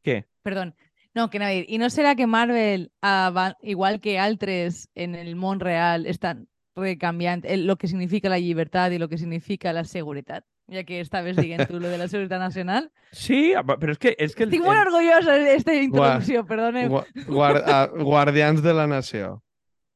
Què? 0.03 0.25
Perdó. 0.43 0.71
No, 1.15 1.29
que 1.31 1.39
anava 1.39 1.51
a 1.51 1.55
dir, 1.59 1.65
I 1.69 1.79
no 1.83 1.89
serà 1.91 2.15
que 2.17 2.27
Marvel, 2.31 2.93
ava- 3.03 3.57
igual 3.63 4.01
que 4.01 4.19
altres 4.19 4.89
en 4.95 5.15
el 5.15 5.35
món 5.37 5.59
real, 5.61 6.07
estan 6.07 6.47
recanviant 6.77 7.43
el, 7.45 7.67
lo 7.67 7.77
que 7.77 7.89
significa 7.89 8.29
la 8.31 8.39
llibertat 8.39 8.93
i 8.93 8.99
lo 8.99 9.09
que 9.09 9.19
significa 9.19 9.73
la 9.73 9.85
seguretat? 9.85 10.45
Ja 10.71 10.85
que 10.87 11.01
estaves 11.03 11.35
dient 11.37 11.67
tu 11.67 11.81
lo 11.81 11.89
de 11.91 11.99
la 11.99 12.07
seguretat 12.13 12.39
nacional. 12.39 12.93
Sí, 13.11 13.53
però 13.67 13.91
és 13.91 13.99
que... 13.99 14.15
És 14.23 14.37
que 14.39 14.45
el, 14.47 14.53
Estic 14.55 14.63
molt 14.63 14.79
el... 14.79 14.87
orgullosa 14.87 15.35
d'esta 15.43 15.75
introducció, 15.75 16.45
perdoneu. 16.47 16.89
Gua- 16.93 17.07
guar- 17.27 17.65
a- 17.67 17.87
guardians 17.91 18.63
de 18.63 18.73
la 18.75 18.87
nació. 18.87 19.43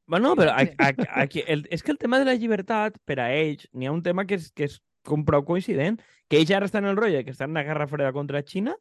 Bueno, 0.07 0.35
però 0.37 0.51
a, 0.51 0.67
a, 0.83 0.91
aquí, 1.23 1.45
el, 1.47 1.63
és 1.71 1.83
que 1.87 1.93
el 1.95 1.99
tema 1.99 2.19
de 2.19 2.27
la 2.27 2.35
llibertat, 2.35 2.99
per 3.07 3.21
a 3.23 3.31
ells, 3.33 3.69
n'hi 3.73 3.87
ha 3.87 3.93
un 3.95 4.03
tema 4.03 4.27
que 4.27 4.35
és, 4.35 4.51
que 4.53 4.67
és 4.67 4.81
com 5.07 5.23
prou 5.25 5.45
coincident, 5.47 6.01
que 6.29 6.43
ells 6.43 6.51
ara 6.51 6.67
estan 6.67 6.85
en 6.85 6.91
el 6.91 6.99
rotllo 6.99 7.23
que 7.25 7.31
estan 7.31 7.55
en 7.55 7.61
la 7.61 7.63
guerra 7.63 7.87
freda 7.87 8.11
contra 8.13 8.43
Xina, 8.43 8.75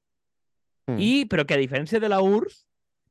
Mm. 0.88 1.00
i, 1.00 1.12
però 1.32 1.46
que 1.48 1.56
a 1.56 1.62
diferència 1.62 2.00
de 2.00 2.10
la 2.12 2.22
URSS, 2.22 2.66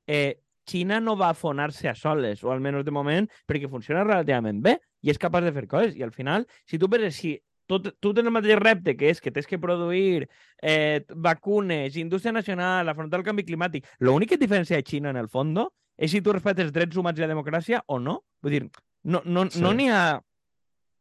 eh, 0.06 0.38
Xina 0.68 1.00
no 1.00 1.16
va 1.18 1.32
afonar-se 1.32 1.88
a 1.90 1.94
soles, 1.98 2.42
o 2.44 2.52
almenys 2.52 2.84
de 2.86 2.94
moment, 2.94 3.26
perquè 3.48 3.68
funciona 3.70 4.04
relativament 4.04 4.60
bé 4.62 4.76
i 5.02 5.10
és 5.10 5.18
capaç 5.18 5.48
de 5.48 5.54
fer 5.56 5.66
coses. 5.66 5.96
I 5.98 6.04
al 6.06 6.12
final, 6.14 6.46
si 6.68 6.78
tu 6.78 6.88
penses, 6.90 7.16
si 7.18 7.32
tu, 7.66 7.80
tu 7.82 8.12
tens 8.14 8.26
el 8.26 8.34
mateix 8.34 8.58
repte, 8.60 8.94
que 8.96 9.10
és 9.10 9.20
que 9.20 9.32
tens 9.34 9.48
que 9.48 9.58
produir 9.58 10.28
eh, 10.62 11.02
vacunes, 11.14 11.96
indústria 11.96 12.32
nacional, 12.32 12.88
afrontar 12.88 13.20
el 13.20 13.26
canvi 13.26 13.46
climàtic. 13.48 13.88
L'únic 13.98 14.32
que 14.32 14.38
et 14.38 14.44
diferencia 14.44 14.78
de 14.78 14.86
Xina, 14.86 15.10
en 15.10 15.18
el 15.18 15.30
fons, 15.32 15.66
és 15.98 16.10
si 16.10 16.22
tu 16.22 16.32
respectes 16.32 16.72
drets 16.72 16.96
humans 16.96 17.18
i 17.18 17.24
la 17.24 17.30
democràcia 17.30 17.82
o 17.86 17.98
no. 17.98 18.20
Vull 18.42 18.58
dir, 18.58 18.62
no 19.04 19.22
n'hi 19.24 19.50
Sí. 19.50 19.60
no, 19.60 19.74
ha... 19.90 20.20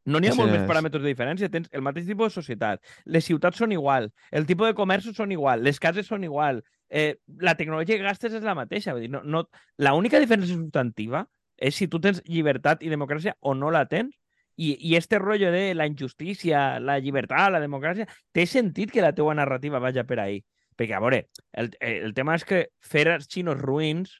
No 0.05 0.19
n'hi 0.19 0.29
ha 0.29 0.33
Així 0.33 0.41
molt 0.41 0.51
més 0.51 0.63
és. 0.63 0.67
paràmetres 0.69 1.03
de 1.03 1.11
diferència. 1.11 1.49
Tens 1.53 1.69
el 1.71 1.83
mateix 1.85 2.07
tipus 2.07 2.31
de 2.31 2.41
societat. 2.41 2.81
Les 3.05 3.25
ciutats 3.25 3.57
són 3.61 3.71
igual. 3.71 4.11
El 4.31 4.47
tipus 4.49 4.71
de 4.71 4.77
comerços 4.77 5.15
són 5.15 5.31
igual. 5.31 5.63
Les 5.63 5.79
cases 5.79 6.07
són 6.07 6.23
igual. 6.23 6.63
Eh, 6.89 7.19
la 7.39 7.55
tecnologia 7.55 7.97
que 7.97 8.03
gastes 8.03 8.33
és 8.33 8.43
la 8.43 8.55
mateixa. 8.57 8.95
Vull 8.95 9.05
dir, 9.05 9.11
no, 9.13 9.21
no... 9.23 9.45
L'única 9.77 10.19
diferència 10.19 10.55
substantiva 10.55 11.25
és 11.61 11.77
si 11.77 11.87
tu 11.87 11.99
tens 12.01 12.23
llibertat 12.25 12.81
i 12.81 12.89
democràcia 12.89 13.35
o 13.39 13.53
no 13.53 13.69
la 13.71 13.85
tens. 13.85 14.17
I, 14.57 14.75
i 14.83 14.95
este 14.97 15.17
rotllo 15.17 15.49
de 15.53 15.73
la 15.73 15.87
injustícia, 15.87 16.79
la 16.79 16.99
llibertat, 16.99 17.49
la 17.53 17.61
democràcia, 17.63 18.05
té 18.35 18.43
sentit 18.45 18.91
que 18.91 19.01
la 19.01 19.13
teua 19.15 19.33
narrativa 19.33 19.79
vagi 19.79 20.03
per 20.05 20.19
ahí. 20.19 20.41
Perquè, 20.77 20.97
a 20.97 20.99
veure, 21.01 21.23
el, 21.53 21.71
el 21.79 22.13
tema 22.13 22.35
és 22.35 22.43
que 22.45 22.65
fer 22.81 23.07
els 23.13 23.29
xinos 23.31 23.57
ruïns 23.61 24.17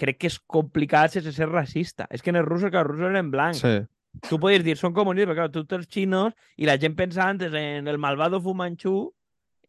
crec 0.00 0.18
que 0.18 0.30
és 0.30 0.38
complicat 0.50 1.14
sense 1.14 1.34
ser 1.36 1.48
racista. 1.50 2.08
És 2.10 2.22
que 2.22 2.32
en 2.32 2.40
els 2.40 2.48
russos, 2.48 2.72
que 2.72 2.80
els 2.80 2.88
russos 2.88 3.10
eren 3.10 3.30
blancs. 3.30 3.62
Sí. 3.62 3.76
Tu 4.28 4.38
podries 4.38 4.64
dir, 4.64 4.76
són 4.76 4.94
comunistes, 4.96 5.30
però 5.30 5.46
clar, 5.46 5.52
tu 5.54 5.64
tens 5.68 5.88
xinos 5.88 6.34
i 6.60 6.68
la 6.68 6.76
gent 6.80 6.94
pensa 6.98 7.24
antes 7.26 7.54
en 7.56 7.88
el 7.88 7.98
malvado 7.98 8.40
Fumanchu 8.44 8.96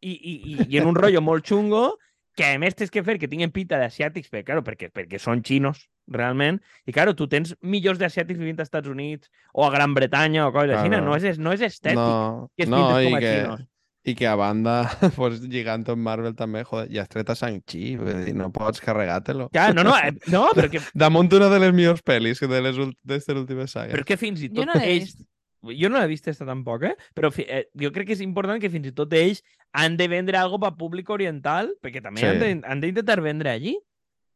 i, 0.04 0.12
i, 0.12 0.34
i, 0.34 0.56
i 0.68 0.80
en 0.80 0.90
un 0.90 0.98
rotllo 0.98 1.22
molt 1.24 1.46
xungo 1.48 1.94
que 2.36 2.50
a 2.50 2.58
més 2.58 2.76
tens 2.76 2.90
que 2.92 3.02
fer 3.06 3.16
que 3.18 3.30
tinguin 3.30 3.52
pinta 3.54 3.78
d'asiàtics, 3.78 4.28
perquè, 4.30 4.48
claro, 4.50 4.64
perquè, 4.66 4.90
perquè 4.92 5.20
són 5.22 5.42
xinos, 5.46 5.84
realment. 6.10 6.58
I, 6.84 6.92
claro, 6.92 7.14
tu 7.16 7.28
tens 7.30 7.54
milions 7.62 8.00
d'asiàtics 8.00 8.40
vivint 8.40 8.58
als 8.58 8.68
Estats 8.68 8.90
Units 8.90 9.30
o 9.54 9.64
a 9.64 9.70
Gran 9.72 9.94
Bretanya 9.94 10.48
o 10.48 10.52
coses 10.52 10.74
així. 10.76 10.90
Claro. 10.90 11.06
No, 11.06 11.16
és, 11.16 11.38
no 11.38 11.54
és 11.54 11.62
estètic 11.64 12.00
No, 12.00 12.50
que 12.56 12.66
es 12.66 12.72
no 12.72 12.82
com 12.90 13.16
a 13.16 13.22
que, 13.22 13.32
xinos. 13.38 13.64
I 14.04 14.14
que 14.14 14.26
a 14.28 14.34
banda, 14.36 14.82
pues, 15.16 15.40
lligant 15.48 15.86
amb 15.88 16.02
Marvel 16.04 16.34
també, 16.36 16.62
joder, 16.68 16.90
ja 16.92 17.02
has 17.04 17.08
tret 17.12 17.30
a 17.32 17.36
Shang-Chi, 17.38 17.84
dir, 17.96 18.34
no 18.36 18.50
pots 18.52 18.82
carregar-te-lo. 18.84 19.48
Clar, 19.54 19.70
no, 19.74 19.84
no, 19.86 19.94
eh, 19.96 20.12
no, 20.32 20.46
però 20.56 20.68
que, 20.70 20.82
Damunt 20.92 21.32
una 21.38 21.48
de 21.52 21.60
les 21.62 21.72
millors 21.76 22.02
pel·lis 22.04 22.42
de 22.44 22.60
les 22.66 22.76
d'estes 23.02 23.36
últimes 23.36 23.72
sagues. 23.72 23.94
però 23.96 24.04
que 24.04 24.18
fins 24.20 24.42
i 24.44 24.50
Jo 24.50 24.60
tot 24.62 24.72
no 24.74 24.80
l'he 24.80 24.90
ells... 24.98 25.16
Jo 25.64 25.88
no 25.88 25.96
l'he 25.96 26.10
vist 26.10 26.26
esta 26.28 26.44
tampoc, 26.44 26.82
eh? 26.84 26.92
Però 27.16 27.30
fi, 27.32 27.46
eh, 27.48 27.62
jo 27.80 27.88
crec 27.90 28.10
que 28.10 28.12
és 28.12 28.20
important 28.20 28.60
que 28.60 28.68
fins 28.68 28.90
i 28.90 28.92
tot 28.92 29.12
ells 29.16 29.40
han 29.72 29.96
de 29.96 30.08
vendre 30.12 30.36
algo 30.36 30.58
per 30.60 30.74
públic 30.76 31.08
oriental, 31.08 31.70
perquè 31.80 32.02
també 32.04 32.20
Sí. 32.20 32.26
han 32.28 32.38
de- 32.42 32.60
d'intentar 32.84 33.22
vendre 33.24 33.48
allí. 33.56 33.72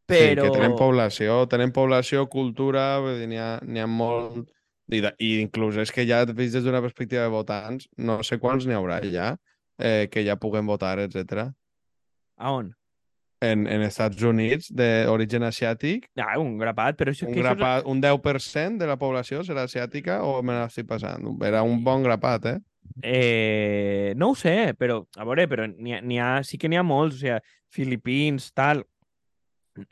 Sí, 0.09 0.15
Però... 0.17 0.47
que 0.47 0.55
tenen 0.57 0.73
població, 0.79 1.43
tenen 1.53 1.71
població, 1.77 2.25
cultura, 2.33 2.97
n'hi 3.29 3.37
ha, 3.37 3.59
ha 3.61 3.87
molt... 3.87 4.49
I, 4.89 5.03
de, 5.05 5.11
I 5.21 5.35
inclús 5.43 5.77
és 5.77 5.91
que 5.93 6.07
ja 6.09 6.23
vist 6.33 6.55
des 6.57 6.65
d'una 6.65 6.81
perspectiva 6.81 7.27
de 7.27 7.29
votants, 7.29 7.91
no 8.01 8.23
sé 8.25 8.39
quants 8.41 8.65
n'hi 8.65 8.73
haurà 8.73 9.03
ja, 9.05 9.35
eh, 9.79 10.09
que 10.11 10.25
ja 10.27 10.37
puguen 10.37 10.67
votar, 10.67 10.99
etc. 11.01 11.49
A 12.37 12.53
on? 12.53 12.75
En, 13.41 13.69
en 13.71 13.83
Estats 13.87 14.21
Units, 14.27 14.73
d'origen 14.75 15.45
asiàtic, 15.47 16.09
Ah, 16.19 16.39
un 16.43 16.57
grapat, 16.59 16.97
però 16.99 17.13
això, 17.13 17.29
un, 17.29 17.35
que 17.35 17.39
això 17.41 17.53
és- 17.53 17.59
grapat, 17.61 17.87
un 17.87 18.01
10% 18.03 18.83
de 18.83 18.89
la 18.91 18.97
població 18.99 19.45
serà 19.47 19.63
asiàtica 19.69 20.23
o 20.27 20.43
me 20.43 20.57
l'estic 20.59 20.89
passant? 20.91 21.23
Era 21.47 21.63
un 21.63 21.85
bon 21.85 22.03
grapat, 22.03 22.47
eh? 22.47 22.59
Eh, 23.03 24.13
no 24.17 24.31
ho 24.33 24.35
sé, 24.35 24.75
però, 24.75 25.05
a 25.17 25.25
veure, 25.25 25.47
però 25.47 25.69
n'hi 25.71 26.19
ha, 26.19 26.39
ha, 26.39 26.43
sí 26.43 26.59
que 26.59 26.69
n'hi 26.69 26.77
ha 26.81 26.83
molts, 26.83 27.21
o 27.21 27.21
sigui, 27.21 27.39
filipins, 27.71 28.51
tal, 28.57 28.83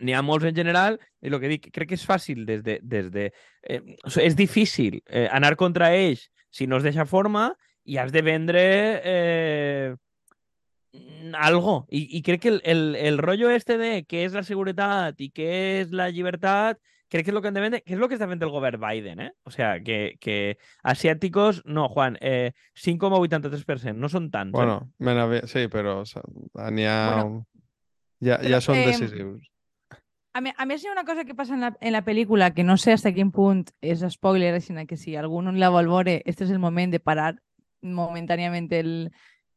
n'hi 0.03 0.15
ha 0.17 0.23
molts 0.27 0.49
en 0.49 0.57
general, 0.57 0.99
i 1.23 1.31
el 1.31 1.39
que 1.39 1.51
dic, 1.53 1.69
crec 1.75 1.93
que 1.93 1.99
és 1.99 2.07
fàcil 2.09 2.43
des 2.49 2.65
de... 2.67 2.81
Des 2.83 3.13
de 3.15 3.29
eh, 3.63 3.81
és 4.25 4.35
difícil 4.35 5.01
eh, 5.07 5.29
anar 5.31 5.55
contra 5.61 5.93
ells 5.95 6.27
si 6.51 6.67
no 6.67 6.79
es 6.81 6.87
deixa 6.87 7.07
forma 7.07 7.53
i 7.87 7.97
has 8.03 8.11
de 8.13 8.23
vendre 8.27 8.63
eh, 9.05 9.95
algo. 11.35 11.87
I, 11.91 12.07
I 12.19 12.23
crec 12.23 12.43
que 12.43 12.49
el, 12.49 12.61
el, 12.65 12.97
el 12.97 13.19
rotllo 13.19 13.51
este 13.51 13.79
de 13.79 14.05
què 14.09 14.25
és 14.27 14.35
la 14.37 14.43
seguretat 14.47 15.21
i 15.21 15.31
què 15.35 15.49
és 15.83 15.91
la 15.95 16.09
llibertat, 16.11 16.79
crec 17.13 17.27
que 17.27 17.31
és 17.31 17.37
el 17.37 17.43
que 17.43 17.49
han 17.51 17.55
de 17.59 17.63
vendre, 17.65 17.81
que 17.87 17.95
és 17.95 18.01
el 18.01 18.09
que 18.11 18.17
està 18.19 18.27
fent 18.31 18.43
el 18.43 18.51
govern 18.51 18.81
Biden, 18.83 19.21
eh? 19.21 19.31
O 19.47 19.53
sea, 19.55 19.77
que, 19.81 20.17
que 20.21 20.57
asiàticos, 20.83 21.63
no, 21.67 21.89
Juan, 21.89 22.17
eh, 22.21 22.53
5,83%, 22.75 23.95
no 23.95 24.09
són 24.11 24.31
tants. 24.31 24.51
eh? 24.55 24.57
Bueno, 24.57 24.91
me 24.99 25.15
n'havia- 25.15 25.47
sí, 25.47 25.67
però 25.69 26.01
o 26.03 26.07
sea, 26.07 26.23
n'hi 26.71 26.87
ha... 26.87 26.99
Bueno, 27.15 27.47
ja, 28.21 28.41
ja 28.43 28.57
però, 28.59 28.61
són 28.65 28.81
em, 28.81 28.91
decisius. 28.91 29.47
A, 30.37 30.41
me- 30.45 30.55
a 30.57 30.67
més, 30.69 30.83
hi 30.83 30.89
ha 30.89 30.93
una 30.93 31.05
cosa 31.09 31.25
que 31.25 31.35
passa 31.35 31.55
en 31.55 31.63
la, 31.65 31.77
en 31.81 31.93
la 31.95 32.03
pel·lícula 32.05 32.51
que 32.53 32.65
no 32.65 32.77
sé 32.77 32.97
fins 32.97 33.07
a 33.09 33.13
quin 33.17 33.31
punt 33.33 33.67
és 33.81 34.03
spoiler, 34.13 34.59
sinó 34.61 34.83
que 34.87 34.97
si 34.99 35.15
algú 35.17 35.41
no 35.43 35.53
la 35.53 35.71
vol 35.73 35.89
veure, 35.89 36.23
este 36.27 36.45
és 36.45 36.51
el 36.51 36.59
moment 36.61 36.93
de 36.93 37.01
parar 37.01 37.37
momentàniament 37.95 38.71
el, 38.75 38.91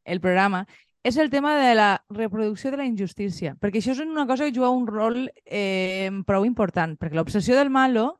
el 0.06 0.22
programa, 0.22 0.66
és 1.04 1.18
el 1.18 1.30
tema 1.30 1.56
de 1.58 1.74
la 1.76 2.04
reproducció 2.10 2.72
de 2.72 2.78
la 2.78 2.86
injustícia. 2.86 3.56
Perquè 3.60 3.80
això 3.80 3.94
és 3.96 4.02
una 4.04 4.28
cosa 4.28 4.46
que 4.46 4.56
juga 4.56 4.70
un 4.74 4.86
rol 4.88 5.30
eh, 5.46 6.12
prou 6.28 6.46
important, 6.46 6.98
perquè 7.00 7.16
l'obsessió 7.16 7.56
del 7.58 7.72
malo 7.72 8.20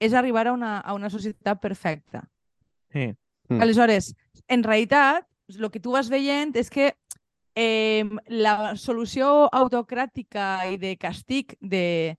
és 0.00 0.14
arribar 0.14 0.46
a 0.48 0.52
una, 0.56 0.78
a 0.80 0.94
una 0.96 1.10
societat 1.12 1.60
perfecta. 1.60 2.24
Sí. 2.92 3.12
Mm. 3.48 3.60
Aleshores, 3.62 4.14
en 4.48 4.64
realitat, 4.64 5.26
el 5.48 5.70
que 5.70 5.80
tu 5.80 5.92
vas 5.94 6.08
veient 6.10 6.56
és 6.56 6.70
que 6.72 6.92
eh, 7.54 8.04
la 8.28 8.76
solució 8.76 9.48
autocràtica 9.52 10.66
i 10.72 10.80
de 10.80 10.96
castig 11.00 11.54
de, 11.60 12.16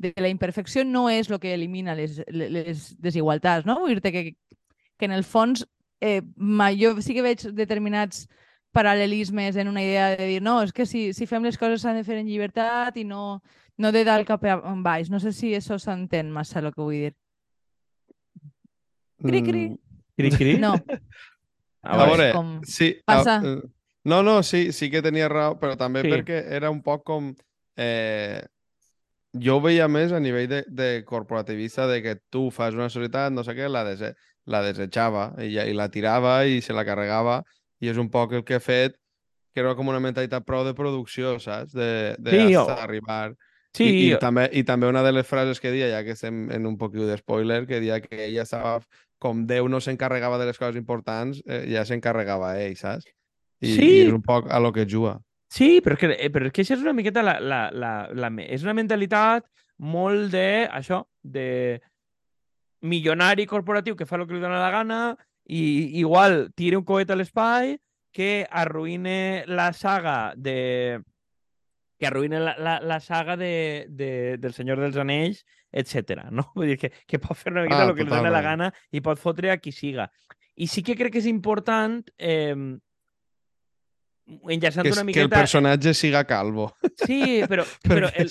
de 0.00 0.14
la 0.16 0.30
imperfecció 0.32 0.84
no 0.84 1.08
és 1.12 1.30
el 1.30 1.38
que 1.42 1.54
elimina 1.54 1.94
les, 1.94 2.22
les 2.28 2.86
desigualtats, 2.98 3.66
no? 3.68 3.80
Vull 3.82 4.00
dir 4.00 4.12
que, 4.14 4.24
que 4.96 5.08
en 5.08 5.12
el 5.12 5.24
fons 5.24 5.66
eh, 6.00 6.22
jo 6.80 6.94
sí 7.02 7.14
que 7.14 7.22
veig 7.22 7.42
determinats 7.54 8.26
paral·lelismes 8.72 9.56
en 9.56 9.68
una 9.68 9.82
idea 9.82 10.16
de 10.16 10.26
dir 10.26 10.42
no, 10.42 10.60
és 10.62 10.72
que 10.72 10.86
si, 10.86 11.12
si 11.12 11.26
fem 11.26 11.42
les 11.42 11.58
coses 11.58 11.82
s'han 11.82 11.96
de 11.98 12.04
fer 12.06 12.18
en 12.20 12.26
llibertat 12.28 12.96
i 12.96 13.04
no, 13.04 13.40
no 13.78 13.90
de 13.92 14.04
dalt 14.04 14.26
cap 14.28 14.44
a 14.46 14.56
baix. 14.82 15.10
No 15.10 15.18
sé 15.18 15.32
si 15.32 15.54
això 15.56 15.78
s'entén 15.78 16.30
massa 16.30 16.60
el 16.60 16.70
que 16.72 16.80
vull 16.82 16.94
dir. 17.08 17.14
Cri, 19.20 19.42
cri. 19.42 19.64
Mm, 19.68 19.76
Cri, 20.20 20.30
cri? 20.36 20.54
No, 20.60 20.74
A 21.82 21.94
A 21.94 21.96
veure, 21.96 22.10
veure, 22.10 22.32
com... 22.32 22.48
sí, 22.64 22.90
passa. 23.06 23.38
a- 23.40 23.44
eh, 23.46 23.60
no, 24.04 24.22
no, 24.22 24.42
sí, 24.42 24.72
sí 24.72 24.90
que 24.90 25.00
tenia 25.02 25.28
raó, 25.28 25.58
però 25.60 25.76
també 25.80 26.02
Sí. 26.02 26.10
perquè 26.12 26.42
era 26.52 26.70
un 26.70 26.82
poc 26.82 27.04
com... 27.04 27.34
Eh, 27.76 28.42
jo 29.32 29.56
ho 29.56 29.60
veia 29.62 29.86
més 29.88 30.12
a 30.12 30.20
nivell 30.20 30.48
de, 30.48 30.64
de 30.68 31.04
corporativista, 31.06 31.86
de 31.86 32.02
que 32.02 32.16
tu 32.30 32.50
fas 32.50 32.74
una 32.74 32.88
societat, 32.90 33.32
no 33.32 33.44
sé 33.44 33.54
què, 33.54 33.68
la, 33.70 33.84
dese, 33.84 34.14
la 34.50 34.60
desitjava 34.66 35.30
i, 35.42 35.54
i 35.56 35.72
la 35.76 35.88
tirava 35.88 36.40
i 36.46 36.60
se 36.64 36.74
la 36.76 36.84
carregava 36.84 37.40
i 37.80 37.88
és 37.88 37.96
un 38.00 38.10
poc 38.10 38.34
el 38.36 38.42
que 38.44 38.58
he 38.58 38.60
fet, 38.60 38.96
que 39.54 39.62
era 39.62 39.74
com 39.78 39.88
una 39.90 40.00
mentalitat 40.02 40.44
prou 40.46 40.64
de 40.66 40.74
producció, 40.78 41.38
saps? 41.40 41.72
De, 41.72 42.16
de 42.18 42.30
Sí, 42.36 42.54
hasta 42.54 42.74
o- 42.76 42.82
arribar. 42.84 43.32
sí, 43.74 43.86
I, 43.86 44.12
i, 44.12 44.18
també, 44.18 44.48
I 44.52 44.62
també 44.66 44.86
una 44.90 45.02
de 45.06 45.12
les 45.14 45.26
frases 45.26 45.60
que 45.62 45.70
dia, 45.72 45.88
ja 45.90 46.02
que 46.04 46.12
estem 46.18 46.48
en 46.50 46.66
un 46.66 46.76
poquit 46.78 47.06
de 47.06 47.16
spoiler, 47.18 47.64
que 47.66 47.80
dia 47.80 48.00
que 48.02 48.26
ella 48.26 48.42
estava, 48.42 48.80
com 49.18 49.44
Déu 49.46 49.68
no 49.68 49.80
s'encarregava 49.80 50.38
de 50.40 50.46
les 50.48 50.58
coses 50.58 50.76
importants, 50.80 51.42
eh, 51.46 51.64
ja 51.72 51.84
s'encarregava 51.84 52.54
ell, 52.62 52.76
saps? 52.76 53.06
I, 53.60 53.74
Sí. 53.76 53.88
I 53.88 54.00
és 54.06 54.12
un 54.12 54.22
poc 54.22 54.46
a 54.50 54.58
lo 54.60 54.72
que 54.72 54.86
juga. 54.88 55.18
Sí, 55.50 55.80
però 55.84 55.94
és 55.96 56.00
que, 56.00 56.10
eh, 56.14 56.30
però 56.30 56.46
és 56.46 56.52
que 56.52 56.62
això 56.62 56.76
és 56.76 56.82
una 56.82 56.92
miqueta 56.94 57.22
la, 57.22 57.38
la, 57.40 57.70
la, 57.74 57.92
la, 58.14 58.30
és 58.46 58.62
una 58.62 58.72
mentalitat 58.74 59.44
molt 59.78 60.30
de, 60.32 60.68
això, 60.70 61.02
de 61.22 61.80
milionari 62.82 63.46
corporatiu 63.46 63.96
que 63.96 64.06
fa 64.06 64.16
el 64.16 64.26
que 64.26 64.36
li 64.36 64.42
dona 64.42 64.60
la 64.60 64.72
gana 64.72 65.00
i 65.50 65.98
igual 66.00 66.50
tira 66.56 66.78
un 66.78 66.84
coet 66.84 67.10
a 67.10 67.16
l'espai 67.18 67.76
que 68.12 68.46
arruïne 68.50 69.44
la 69.46 69.72
saga 69.72 70.32
de 70.36 71.00
que 72.00 72.08
arruïne 72.08 72.40
la, 72.40 72.54
la, 72.58 72.78
la 72.80 72.98
saga 73.00 73.36
de, 73.36 73.86
de, 73.90 74.38
del 74.40 74.54
Senyor 74.56 74.80
dels 74.80 74.96
Anells, 74.96 75.44
etc. 75.70 76.30
no? 76.32 76.46
Vull 76.56 76.72
dir 76.72 76.78
que, 76.80 76.90
que 77.06 77.20
pot 77.20 77.36
fer 77.36 77.52
una 77.52 77.66
miqueta 77.66 77.84
Ah, 77.84 77.90
el 77.90 77.96
que 77.98 78.06
li 78.06 78.14
dona 78.14 78.32
la 78.32 78.40
gana 78.44 78.70
i 78.96 79.02
pot 79.04 79.20
fotre 79.20 79.52
a 79.52 79.58
qui 79.60 79.72
siga. 79.76 80.08
I 80.56 80.66
sí 80.66 80.82
que 80.82 80.96
crec 80.96 81.12
que 81.12 81.20
és 81.20 81.28
important 81.28 82.00
eh, 82.16 82.56
enllaçant 84.48 84.84
Que, 84.86 84.92
una 84.92 84.94
és- 84.94 84.96
que 84.96 85.00
el 85.00 85.06
miqueta... 85.28 85.36
personatge 85.40 85.94
siga 85.94 86.24
calvo. 86.24 86.70
Sí, 87.04 87.42
però, 87.48 87.64
però 87.88 88.10
el, 88.14 88.30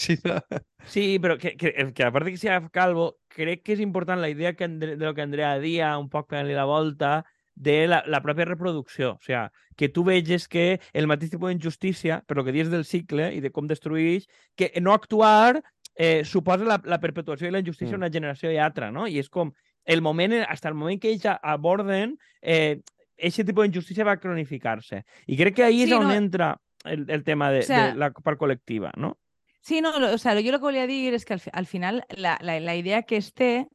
sí, 0.88 1.20
però 1.20 1.38
que, 1.38 1.56
que, 1.58 1.74
que 1.94 2.04
a 2.04 2.12
part 2.12 2.28
que 2.28 2.38
sigui 2.38 2.70
calvo, 2.72 3.18
crec 3.30 3.64
que 3.64 3.74
és 3.76 3.80
important 3.84 4.22
la 4.22 4.30
idea 4.30 4.54
que, 4.54 4.66
Andre- 4.66 4.96
de 4.98 5.06
lo 5.06 5.14
que 5.14 5.22
Andrea 5.22 5.58
dia, 5.60 5.98
un 5.98 6.10
poc 6.10 6.30
pegant-li 6.30 6.54
la 6.58 6.66
volta, 6.66 7.26
de 7.60 7.88
la, 7.92 8.04
la 8.08 8.22
pròpia 8.24 8.46
reproducció. 8.48 9.18
O 9.18 9.24
sigui, 9.26 9.42
que 9.76 9.90
tu 9.90 10.04
veges 10.08 10.48
que 10.48 10.80
el 10.94 11.08
mateix 11.08 11.32
tipus 11.32 11.50
d'injustícia, 11.52 12.22
per 12.28 12.38
lo 12.38 12.44
que 12.48 12.54
dius 12.56 12.70
del 12.72 12.86
cicle 12.88 13.34
i 13.36 13.42
de 13.44 13.52
com 13.52 13.68
destruïix, 13.68 14.28
que 14.56 14.72
no 14.80 14.94
actuar 14.96 15.62
eh, 15.96 16.24
suposa 16.24 16.64
la, 16.64 16.78
la 16.86 17.00
perpetuació 17.04 17.48
i 17.50 17.52
la 17.52 17.60
injustícia 17.60 17.92
Mm. 17.98 18.00
d'una 18.00 18.12
generació 18.14 18.52
i 18.52 18.58
altra, 18.58 18.92
no? 18.92 19.08
I 19.08 19.20
és 19.20 19.28
com 19.30 19.52
el 19.90 20.02
moment, 20.02 20.32
fins 20.48 20.66
el 20.70 20.76
moment 20.80 21.00
que 21.02 21.12
ells 21.12 21.26
aborden, 21.42 22.16
eh, 22.42 22.80
aquest 23.22 23.48
tipus 23.48 23.64
d'injustícia 23.64 24.06
va 24.06 24.18
cronificar-se. 24.18 25.04
I 25.28 25.38
crec 25.38 25.56
que 25.56 25.64
ahí 25.64 25.84
Sí, 25.86 25.92
és 25.92 25.98
on 25.98 26.08
no. 26.08 26.14
entra 26.14 26.58
el, 26.86 27.06
el 27.10 27.24
tema 27.24 27.52
de, 27.52 27.60
O 27.60 27.64
sea, 27.64 27.88
de 27.92 27.96
la 28.00 28.12
part 28.12 28.40
col·lectiva, 28.40 28.92
no? 28.98 29.18
Sí, 29.62 29.82
no, 29.82 30.00
lo- 30.00 30.14
o 30.14 30.18
sea, 30.18 30.40
yo 30.40 30.52
lo 30.52 30.60
que 30.60 30.66
volia 30.66 30.88
dir 30.88 31.14
és 31.14 31.26
que 31.26 31.34
al, 31.34 31.42
al 31.52 31.66
final 31.68 32.06
la, 32.16 32.38
la, 32.42 32.60
la 32.60 32.76
idea 32.76 33.04
que 33.04 33.18
es 33.18 33.34
té 33.34 33.68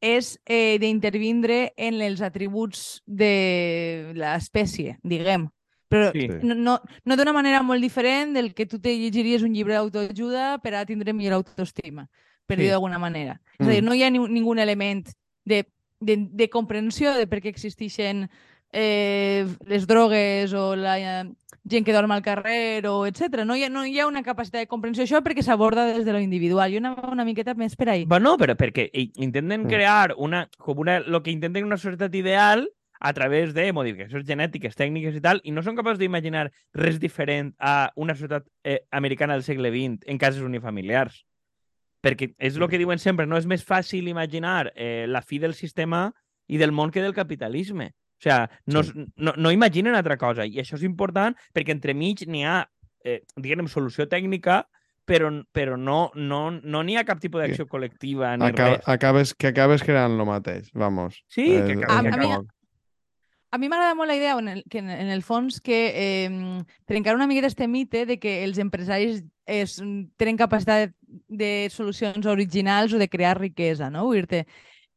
és 0.00 0.38
eh, 0.46 0.78
d'intervindre 0.80 1.74
en 1.76 2.00
els 2.00 2.20
atributs 2.22 3.02
de 3.04 4.12
l'espècie, 4.14 4.98
diguem. 5.02 5.48
Però 5.88 6.10
Sí. 6.12 6.28
no, 6.42 6.54
no, 6.54 6.80
no 7.04 7.16
d'una 7.16 7.32
manera 7.32 7.62
molt 7.62 7.80
diferent 7.80 8.34
del 8.36 8.52
que 8.54 8.66
tu 8.66 8.78
te 8.78 8.92
llegiries 8.96 9.42
un 9.42 9.54
llibre 9.54 9.74
d'autoajuda 9.74 10.58
per 10.62 10.74
a 10.74 10.84
tindre 10.86 11.12
millor 11.12 11.34
autoestima, 11.40 12.08
per 12.46 12.56
Sí. 12.58 12.62
dir 12.64 12.70
d'alguna 12.70 12.98
manera. 12.98 13.40
És 13.58 13.66
a 13.66 13.70
dir, 13.70 13.82
Mm. 13.82 13.86
no 13.86 13.94
hi 13.94 14.02
ha 14.02 14.10
ni, 14.10 14.18
ningú 14.18 14.54
element 14.54 15.08
de, 15.44 15.66
de, 16.00 16.16
de 16.30 16.48
comprensió 16.50 17.14
de 17.14 17.26
per 17.26 17.40
què 17.40 17.48
existeixen 17.48 18.28
eh, 18.72 19.46
les 19.66 19.86
drogues 19.86 20.52
o 20.52 20.74
la 20.76 20.98
eh, 20.98 21.24
gent 21.68 21.84
que 21.84 21.92
dorm 21.92 22.12
al 22.12 22.22
carrer 22.22 22.86
o 22.88 23.06
etc. 23.06 23.44
No 23.44 23.56
hi, 23.56 23.64
ha, 23.64 23.68
no 23.68 23.84
hi 23.84 23.98
ha 24.00 24.06
una 24.06 24.22
capacitat 24.22 24.62
de 24.62 24.70
comprensió 24.70 25.04
això 25.04 25.20
perquè 25.24 25.42
s'aborda 25.44 25.86
des 25.92 26.04
de 26.04 26.12
lo 26.12 26.20
individual. 26.20 26.72
Jo 26.72 26.80
anava 26.82 27.12
una 27.12 27.26
miqueta 27.28 27.54
més 27.54 27.76
per 27.76 27.90
ahí. 27.90 28.04
Bueno, 28.08 28.36
però 28.40 28.56
perquè 28.56 28.88
intenten 28.92 29.64
Mm. 29.64 29.68
crear 29.68 30.14
una, 30.16 30.48
com 30.58 30.78
una, 30.78 31.00
lo 31.00 31.22
que 31.22 31.30
intenten 31.30 31.64
una 31.64 31.76
societat 31.76 32.14
ideal 32.14 32.68
a 33.00 33.12
través 33.12 33.54
de 33.54 33.72
modificacions 33.72 34.26
genètiques, 34.26 34.74
tècniques 34.74 35.14
i 35.14 35.20
tal, 35.20 35.40
i 35.44 35.52
no 35.52 35.62
són 35.62 35.76
capaços 35.76 36.00
d'imaginar 36.00 36.48
res 36.74 36.98
diferent 36.98 37.54
a 37.58 37.92
una 37.94 38.14
societat 38.14 38.46
eh, 38.64 38.80
americana 38.90 39.34
del 39.34 39.44
segle 39.44 39.70
XX 39.70 40.02
en 40.06 40.18
cases 40.18 40.42
unifamiliars. 40.42 41.24
Perquè 42.02 42.32
és 42.38 42.56
el 42.56 42.68
que 42.68 42.78
diuen 42.78 42.98
sempre, 42.98 43.26
no 43.26 43.36
és 43.38 43.46
més 43.46 43.64
fàcil 43.66 44.08
imaginar 44.08 44.72
eh, 44.74 45.06
la 45.06 45.22
fi 45.22 45.38
del 45.38 45.54
sistema 45.54 46.12
i 46.48 46.58
del 46.58 46.72
món 46.72 46.90
que 46.90 47.02
del 47.02 47.14
capitalisme. 47.14 47.92
O 48.18 48.22
sigui, 48.22 48.48
no, 48.66 48.82
Sí. 48.82 48.92
no, 49.16 49.32
no 49.36 49.52
imaginen 49.52 49.94
altra 49.94 50.16
cosa. 50.18 50.44
I 50.46 50.58
això 50.58 50.74
és 50.74 50.82
important 50.82 51.36
perquè 51.54 51.70
entremig 51.70 52.26
n'hi 52.26 52.44
ha, 52.44 52.68
eh, 53.04 53.22
diguem, 53.36 53.68
solució 53.68 54.08
tècnica, 54.08 54.66
però, 55.06 55.30
però 55.54 55.78
no 55.78 56.10
n'hi 56.14 56.26
no, 56.28 56.50
no 56.50 56.82
ha 56.98 57.04
cap 57.04 57.20
tipus 57.20 57.40
d'acció 57.40 57.66
col·lectiva 57.66 58.36
ni 58.36 58.44
Acab 58.50 58.74
res. 58.76 58.88
acabes, 58.88 59.34
que 59.34 59.46
acabes 59.48 59.82
creant 59.82 60.18
lo 60.18 60.26
mateix, 60.26 60.70
vamos. 60.74 61.22
Sí, 61.28 61.44
que 61.46 61.72
Eh, 61.72 61.76
acabes- 61.78 61.86
que 61.86 62.08
eh, 62.08 62.08
acabes- 62.08 62.46
A 63.50 63.56
mi 63.56 63.66
m'agrada 63.70 63.94
molt 63.94 64.08
la 64.10 64.16
idea 64.16 64.34
en 64.38 64.48
el, 64.48 64.64
que 64.68 64.78
en, 64.80 64.90
en 64.90 65.08
el 65.08 65.22
fons 65.22 65.62
que 65.62 65.92
eh, 66.26 66.64
trencar 66.84 67.14
una 67.14 67.26
miqueta 67.26 67.46
este 67.46 67.66
mite 67.66 68.04
de 68.04 68.18
que 68.18 68.44
els 68.44 68.58
empresaris 68.58 69.24
es, 69.46 69.82
tenen 70.18 70.36
capacitat 70.36 70.90
de, 70.90 70.92
de 71.28 71.70
solucions 71.70 72.26
originals 72.26 72.92
o 72.92 72.98
de 72.98 73.08
crear 73.08 73.38
riquesa, 73.40 73.88
no? 73.88 74.04
Vull 74.04 74.16
dir-te 74.26 74.46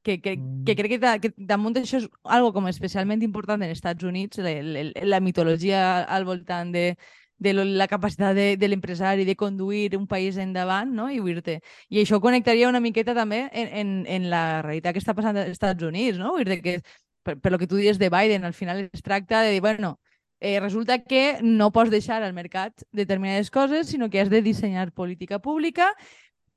que, 0.04 0.20
que, 0.22 0.38
que 0.66 0.76
crec 0.76 0.96
que, 0.96 1.00
da, 1.00 1.16
que 1.22 1.32
damunt 1.38 1.76
d'això 1.76 2.02
és 2.02 2.08
algo 2.24 2.52
com 2.56 2.68
especialment 2.70 3.22
important 3.26 3.62
en 3.62 3.74
Estats 3.74 4.04
Units, 4.04 4.42
la, 4.42 4.54
la, 4.66 4.86
la 5.06 5.20
mitologia 5.22 6.04
al 6.04 6.26
voltant 6.26 6.72
de, 6.74 6.96
de 7.42 7.54
la 7.54 7.88
capacitat 7.88 8.36
de, 8.38 8.56
de 8.58 8.68
l'empresari 8.70 9.26
de 9.26 9.36
conduir 9.36 9.98
un 9.98 10.08
país 10.08 10.38
endavant, 10.38 10.92
no? 10.94 11.10
I, 11.10 11.18
vull 11.20 11.40
dir-te, 11.40 11.60
I 11.90 12.04
això 12.04 12.22
connectaria 12.22 12.70
una 12.70 12.84
miqueta 12.84 13.16
també 13.18 13.48
en, 13.52 13.72
en, 13.82 13.96
en 14.06 14.30
la 14.30 14.62
realitat 14.62 14.94
que 14.94 15.02
està 15.02 15.16
passant 15.18 15.38
als 15.42 15.56
Estats 15.56 15.86
Units, 15.86 16.20
no? 16.22 16.36
Dir 16.38 16.62
que 16.62 16.80
per, 17.24 17.40
per 17.42 17.52
lo 17.54 17.58
que 17.58 17.70
tu 17.70 17.82
dius 17.82 17.98
de 17.98 18.10
Biden, 18.14 18.46
al 18.46 18.54
final 18.54 18.90
es 18.92 19.02
tracta 19.02 19.42
de 19.42 19.56
dir, 19.56 19.62
bueno, 19.62 20.00
eh, 20.40 20.60
resulta 20.60 21.00
que 21.04 21.40
no 21.42 21.72
pots 21.72 21.90
deixar 21.90 22.22
al 22.22 22.34
mercat 22.34 22.86
determinades 22.92 23.50
coses, 23.50 23.90
sinó 23.90 24.10
que 24.10 24.22
has 24.22 24.30
de 24.30 24.42
dissenyar 24.42 24.92
política 24.92 25.40
pública, 25.40 25.94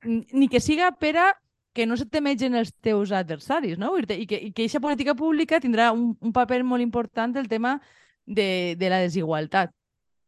ni 0.05 0.47
que 0.49 0.59
siga 0.59 0.91
per 1.01 1.17
a 1.17 1.27
que 1.75 1.85
no 1.85 1.97
se 1.99 2.05
temegen 2.07 2.55
els 2.55 2.71
teus 2.79 3.11
adversaris, 3.11 3.75
no? 3.77 3.91
I 3.99 4.05
que, 4.07 4.15
i 4.39 4.51
que 4.55 4.63
aquesta 4.63 4.79
política 4.79 5.13
pública 5.19 5.59
tindrà 5.59 5.91
un, 5.91 6.13
un 6.23 6.31
paper 6.33 6.63
molt 6.63 6.81
important 6.81 7.35
el 7.35 7.49
tema 7.51 7.75
de, 8.25 8.75
de 8.79 8.89
la 8.89 9.01
desigualtat. 9.03 9.75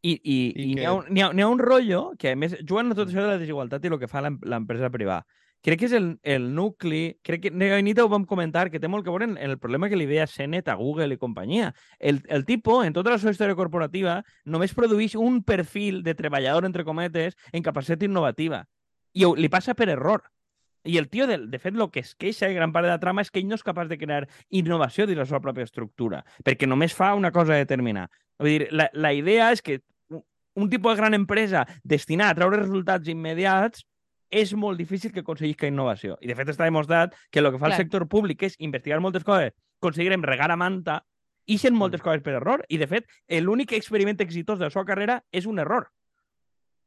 I, 0.04 0.12
i, 0.14 0.36
I 0.54 0.66
i 0.68 0.76
n'hi 0.76 0.84
ha, 0.86 0.92
que- 0.92 0.98
un- 1.00 1.08
n'hi 1.16 1.24
ha, 1.24 1.32
ha 1.48 1.50
un 1.50 1.60
rotllo 1.64 2.12
que, 2.20 2.36
a 2.36 2.38
més, 2.38 2.54
jugant 2.68 2.92
a 2.92 2.96
tot 3.00 3.08
això 3.10 3.24
de 3.24 3.32
la 3.32 3.40
desigualtat 3.42 3.84
i 3.84 3.90
el 3.90 3.98
que 4.04 4.12
fa 4.12 4.22
l'em- 4.22 4.42
l'empresa 4.44 4.92
privada. 4.94 5.26
Crec 5.66 5.80
que 5.82 5.88
és 5.90 5.94
el, 5.98 6.12
el 6.22 6.52
nucli... 6.54 7.18
Crec 7.26 7.48
que 7.48 7.74
Anita 7.74 8.04
ho 8.06 8.12
vam 8.12 8.28
comentar, 8.30 8.68
que 8.70 8.80
té 8.80 8.88
molt 8.88 9.04
que 9.04 9.10
veure 9.10 9.26
en, 9.26 9.34
en 9.42 9.50
el 9.50 9.58
problema 9.58 9.90
que 9.90 9.98
li 9.98 10.06
ve 10.06 10.20
a 10.22 10.28
Senet, 10.30 10.68
a 10.70 10.76
Google 10.78 11.16
i 11.16 11.18
companyia. 11.18 11.72
El, 11.98 12.22
el 12.30 12.46
tipo, 12.46 12.84
en 12.86 12.94
tota 12.94 13.10
la 13.16 13.18
seva 13.18 13.34
història 13.34 13.58
corporativa, 13.58 14.20
només 14.46 14.76
produeix 14.78 15.16
un 15.18 15.42
perfil 15.44 16.04
de 16.06 16.14
treballador, 16.14 16.68
entre 16.70 16.86
cometes, 16.86 17.36
en 17.52 17.66
capacitat 17.66 18.06
innovativa. 18.06 18.66
I 19.18 19.26
ho, 19.26 19.34
li 19.36 19.50
passa 19.50 19.74
per 19.74 19.90
error. 19.90 20.22
I 20.88 20.97
el 20.97 21.10
tio, 21.12 21.28
de, 21.28 21.38
de 21.52 21.60
fet, 21.60 21.76
el 21.76 21.89
que 21.91 22.00
es 22.00 22.13
queixa, 22.15 22.47
gran 22.56 22.71
part 22.71 22.88
de 22.88 22.93
la 22.93 23.00
trama, 23.02 23.21
és 23.26 23.30
que 23.32 23.41
ell 23.41 23.47
no 23.50 23.58
és 23.60 23.63
capaç 23.65 23.89
de 23.91 23.97
crear 24.00 24.23
innovació 24.56 25.06
dins 25.06 25.19
la 25.19 25.26
seva 25.28 25.41
pròpia 25.43 25.67
estructura, 25.67 26.23
perquè 26.47 26.67
només 26.69 26.95
fa 26.95 27.12
una 27.17 27.32
cosa 27.36 27.58
determinada. 27.60 28.08
Vull 28.39 28.54
dir, 28.54 28.67
la, 28.71 28.88
la 28.93 29.12
idea 29.13 29.52
és 29.52 29.62
que 29.62 29.82
un- 30.56 30.69
tipus 30.71 30.95
de 30.95 31.02
gran 31.02 31.13
empresa 31.13 31.65
destinada 31.84 32.32
a 32.32 32.39
treure 32.39 32.62
resultats 32.63 33.08
immediats 33.12 33.84
és 34.30 34.54
molt 34.56 34.78
difícil 34.80 35.12
que 35.12 35.21
aconseguisca 35.23 35.67
innovació. 35.67 36.17
I, 36.21 36.28
de 36.28 36.36
fet, 36.36 36.50
està 36.52 36.65
demostrat 36.67 37.13
que 37.32 37.39
el 37.39 37.52
que 37.52 37.60
fa 37.60 37.67
Clar. 37.67 37.76
el 37.78 37.84
sector 37.86 38.08
públic 38.08 38.43
és 38.43 38.56
investigar 38.60 39.00
moltes 39.00 39.23
coses, 39.28 39.54
aconseguirem 39.82 40.23
regar 40.23 40.50
a 40.52 40.58
manta, 40.60 41.02
ixen 41.47 41.76
moltes 41.76 42.02
coses 42.04 42.23
per 42.23 42.34
error, 42.41 42.65
i, 42.67 42.78
de 42.78 42.88
fet, 42.91 43.06
l'únic 43.39 43.71
experiment 43.78 44.19
exitós 44.19 44.60
de 44.60 44.65
la 44.67 44.71
seva 44.73 44.84
carrera 44.86 45.21
és 45.32 45.45
un 45.47 45.60
error. 45.63 45.88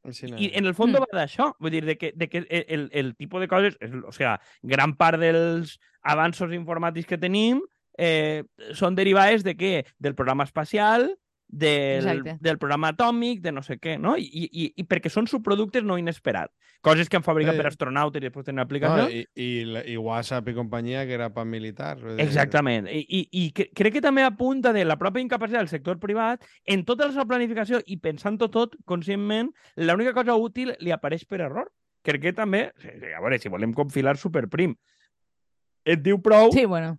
Així 0.04 0.30
no 0.30 0.38
I 0.40 0.50
en 0.56 0.66
el 0.66 0.74
fons 0.74 0.94
Mm. 0.94 1.02
va 1.04 1.18
d'això, 1.20 1.50
vull 1.60 1.74
dir, 1.74 1.84
de 1.84 1.96
que, 1.98 2.12
de 2.16 2.28
que 2.28 2.44
el, 2.48 2.88
el 2.92 3.14
tipus 3.16 3.40
de 3.40 3.48
coses, 3.48 3.76
és, 3.80 3.92
o 3.92 4.12
sigui, 4.12 4.32
gran 4.62 4.94
part 4.96 5.20
dels 5.20 5.78
avanços 6.02 6.52
informàtics 6.56 7.06
que 7.06 7.18
tenim 7.20 7.60
eh, 7.98 8.44
són 8.72 8.94
derivades 8.96 9.44
de 9.44 9.54
què? 9.56 9.84
Del 9.98 10.14
programa 10.14 10.44
espacial, 10.48 11.10
del, 11.52 11.98
Exacte. 12.20 12.36
del 12.40 12.58
programa 12.58 12.88
atòmic, 12.94 13.40
de 13.42 13.50
no 13.52 13.62
sé 13.62 13.78
què, 13.80 13.96
no? 13.98 14.16
I, 14.16 14.28
i, 14.52 14.68
i 14.78 14.84
perquè 14.86 15.10
són 15.10 15.26
subproductes 15.26 15.82
no 15.82 15.96
inesperats. 15.98 16.54
Coses 16.80 17.08
que 17.10 17.18
han 17.18 17.24
fabricat 17.26 17.54
Sí. 17.56 17.58
per 17.60 17.66
astronautes 17.66 18.20
i 18.22 18.24
després 18.24 18.44
tenen 18.46 18.56
No, 18.56 18.62
aplicació. 18.62 19.08
i, 19.10 19.26
i, 19.34 19.64
la- 19.66 19.82
i 19.84 19.96
WhatsApp 19.98 20.48
i 20.48 20.54
companyia, 20.54 21.02
que 21.06 21.12
era 21.18 21.28
per 22.00 22.16
dir, 22.16 22.24
Exactament. 22.24 22.86
I, 22.88 23.02
i, 23.08 23.28
i 23.32 23.52
cre- 23.52 23.68
crec 23.74 23.92
que 23.98 24.00
també 24.00 24.22
apunta 24.22 24.72
de 24.72 24.84
la 24.84 24.96
pròpia 24.96 25.20
incapacitat 25.20 25.60
del 25.60 25.68
sector 25.68 25.98
privat 25.98 26.44
en 26.64 26.84
tota 26.84 27.06
la 27.06 27.12
seva 27.12 27.26
planificació 27.26 27.82
i 27.84 27.98
pensant-ho 27.98 28.48
tot 28.48 28.76
conscientment, 28.84 29.50
l'única 29.76 30.14
cosa 30.14 30.36
útil 30.36 30.76
li 30.80 30.90
apareix 30.94 31.26
per 31.26 31.40
error. 31.40 31.72
Crec 32.02 32.22
que 32.22 32.32
també, 32.32 32.70
a 32.70 33.20
veure, 33.20 33.38
si 33.38 33.48
volem 33.52 33.74
confilar 33.74 34.16
superprim, 34.16 34.76
et 35.84 36.00
diu 36.02 36.20
prou 36.22 36.50
Sí, 36.52 36.64
bueno. 36.64 36.98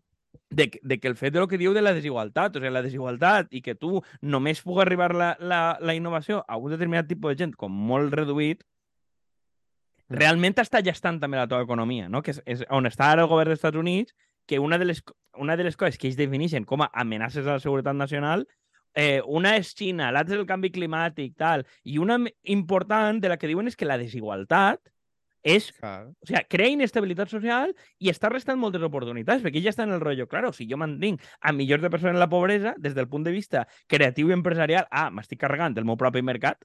De, 0.50 0.80
de 0.82 1.00
que 1.00 1.08
el 1.08 1.16
fet 1.16 1.34
de 1.34 1.40
lo 1.40 1.48
que 1.48 1.58
diu 1.58 1.74
de 1.74 1.82
la 1.82 1.94
desigualtat, 1.96 2.56
o 2.56 2.60
sigui, 2.60 2.74
la 2.74 2.84
desigualtat 2.84 3.54
i 3.56 3.62
que 3.64 3.76
tu 3.76 4.02
només 4.22 4.62
pugui 4.66 4.84
arribar 4.84 5.14
la, 5.16 5.32
la, 5.40 5.62
la 5.80 5.96
innovació 5.96 6.44
a 6.48 6.58
un 6.58 6.74
determinat 6.76 7.08
tipus 7.08 7.34
de 7.34 7.46
gent 7.46 7.56
com 7.58 7.72
molt 7.72 8.14
reduït, 8.14 8.66
realment 10.12 10.58
està 10.60 10.82
gestant 10.84 11.22
també 11.22 11.40
la 11.40 11.48
teva 11.48 11.64
economia, 11.64 12.10
no? 12.10 12.22
que 12.22 12.36
és, 12.36 12.42
és 12.46 12.66
on 12.70 12.90
està 12.90 13.12
ara 13.12 13.24
el 13.24 13.32
govern 13.32 13.52
dels 13.52 13.62
Estats 13.62 13.80
Units, 13.80 14.16
que 14.46 14.60
una 14.60 14.78
de 14.78 14.90
les, 14.90 15.04
una 15.40 15.56
de 15.56 15.64
les 15.64 15.78
coses 15.80 15.98
que 15.98 16.10
ells 16.10 16.20
defineixen 16.20 16.66
com 16.68 16.84
a 16.84 16.92
amenaces 16.92 17.46
a 17.48 17.56
la 17.56 17.64
seguretat 17.64 17.96
nacional 17.96 18.44
eh, 18.94 19.22
una 19.26 19.56
és 19.56 19.72
Xina, 19.78 20.12
l'altra 20.12 20.36
és 20.36 20.42
el 20.42 20.50
canvi 20.50 20.72
climàtic, 20.74 21.36
tal, 21.40 21.64
i 21.84 21.98
una 22.02 22.20
important 22.44 23.22
de 23.24 23.32
la 23.32 23.38
que 23.40 23.48
diuen 23.48 23.72
és 23.72 23.78
que 23.80 23.88
la 23.88 24.00
desigualtat 24.02 24.82
és 25.44 25.72
Clar. 25.74 26.08
o 26.08 26.28
sigui, 26.28 26.44
crea 26.50 26.74
inestabilitat 26.74 27.32
social 27.34 27.74
i 28.00 28.12
està 28.12 28.30
restant 28.30 28.60
moltes 28.62 28.84
oportunitats, 28.86 29.44
perquè 29.44 29.62
ja 29.64 29.74
està 29.74 29.88
en 29.88 29.96
el 29.96 30.02
rotllo, 30.04 30.28
claro, 30.30 30.52
si 30.54 30.68
jo 30.70 30.78
mantinc 30.78 31.22
a 31.42 31.54
milions 31.54 31.82
de 31.82 31.90
persones 31.90 32.16
en 32.16 32.22
la 32.22 32.30
pobresa, 32.30 32.76
des 32.78 32.96
del 32.96 33.10
punt 33.10 33.26
de 33.26 33.34
vista 33.34 33.68
creatiu 33.88 34.30
i 34.30 34.38
empresarial, 34.38 34.88
ah, 34.92 35.10
m'estic 35.10 35.42
carregant 35.42 35.78
el 35.78 35.86
meu 35.86 35.98
propi 35.98 36.22
mercat 36.22 36.62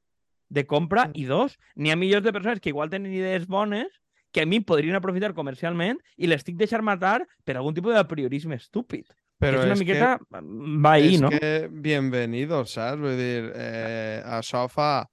de 0.48 0.66
compra, 0.66 1.08
Mm. 1.08 1.12
i 1.14 1.24
dos, 1.24 1.58
n'hi 1.74 1.90
ha 1.90 1.96
milions 1.96 2.24
de 2.24 2.32
persones 2.32 2.60
que 2.60 2.70
igual 2.70 2.90
tenen 2.90 3.12
idees 3.12 3.46
bones 3.46 3.88
que 4.32 4.42
a 4.42 4.46
mi 4.46 4.60
podrien 4.60 4.94
aprofitar 4.94 5.32
comercialment 5.32 5.98
i 6.16 6.26
l'estic 6.28 6.56
deixant 6.56 6.84
matar 6.84 7.26
per 7.44 7.56
algun 7.56 7.74
tipus 7.74 7.94
de 7.94 8.04
priorisme 8.04 8.54
estúpid. 8.54 9.06
Però 9.40 9.60
és 9.60 9.64
una 9.64 9.76
és 9.76 9.80
miqueta... 9.80 10.18
Va 10.30 10.96
que, 10.96 11.02
ahí, 11.02 11.14
és 11.14 11.20
no? 11.20 11.30
que 11.32 11.68
bienvenido, 11.70 12.64
saps? 12.64 13.00
Vull 13.00 13.16
dir, 13.16 13.50
eh, 13.54 14.22
això 14.38 14.66
fa 14.68 15.06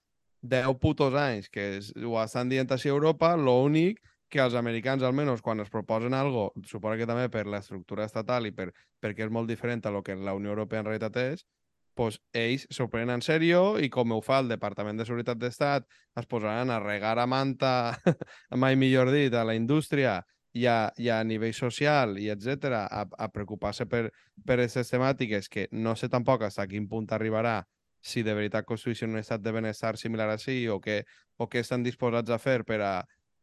10 0.43 0.75
putos 0.79 1.15
anys 1.15 1.49
que 1.49 1.77
es, 1.77 1.93
ho 1.95 2.17
estan 2.21 2.51
dient 2.51 2.69
així 2.71 2.91
a 2.91 2.95
Europa, 2.95 3.33
l'únic 3.39 4.01
que 4.33 4.41
els 4.41 4.55
americans, 4.57 5.03
almenys, 5.05 5.41
quan 5.45 5.61
es 5.61 5.69
proposen 5.69 6.13
algo, 6.17 6.51
suposo 6.65 6.97
que 6.97 7.07
també 7.07 7.27
per 7.29 7.45
l'estructura 7.47 8.07
estatal 8.09 8.47
i 8.49 8.51
per, 8.51 8.71
perquè 9.01 9.27
és 9.27 9.31
molt 9.31 9.47
diferent 9.47 9.85
a 9.85 9.93
lo 9.93 10.01
que 10.03 10.15
la 10.17 10.33
Unió 10.33 10.55
Europea 10.55 10.81
en 10.81 10.89
realitat 10.89 11.19
és, 11.21 11.45
pues 11.93 12.17
ells 12.33 12.65
s'ho 12.73 12.87
prenen 12.89 13.19
en 13.19 13.21
sèrio 13.21 13.77
i 13.77 13.91
com 13.93 14.11
ho 14.11 14.21
fa 14.25 14.39
el 14.41 14.49
Departament 14.49 14.97
de 14.97 15.05
Seguretat 15.05 15.37
d'Estat, 15.37 15.85
es 16.17 16.25
posaran 16.25 16.73
a 16.73 16.79
regar 16.81 17.19
a 17.21 17.27
manta, 17.29 17.93
mai 18.63 18.75
millor 18.75 19.13
dit, 19.13 19.33
a 19.33 19.45
la 19.45 19.53
indústria 19.53 20.23
i 20.53 20.65
a, 20.69 20.91
i 20.97 21.09
a 21.09 21.21
nivell 21.25 21.53
social 21.53 22.17
i 22.21 22.29
etc 22.33 22.73
a, 22.81 23.05
a 23.05 23.29
preocupar-se 23.33 23.85
per, 23.89 24.07
per 24.45 24.57
aquestes 24.57 24.89
temàtiques 24.93 25.49
que 25.49 25.67
no 25.71 25.95
sé 25.97 26.09
tampoc 26.09 26.45
fins 26.45 26.59
a 26.61 26.67
quin 26.69 26.89
punt 26.89 27.09
arribarà 27.13 27.61
si 28.03 28.23
de 28.23 28.35
veritat 28.35 28.67
construeixen 28.67 29.13
un 29.13 29.21
estat 29.21 29.41
de 29.41 29.53
benestar 29.55 29.95
similar 29.97 30.27
a 30.33 30.37
sí 30.41 30.65
o 30.67 30.79
què 30.83 31.01
o 31.39 31.47
què 31.47 31.63
estan 31.63 31.85
disposats 31.85 32.29
a 32.29 32.37
fer 32.37 32.61
per 32.67 32.81
a, 32.83 32.93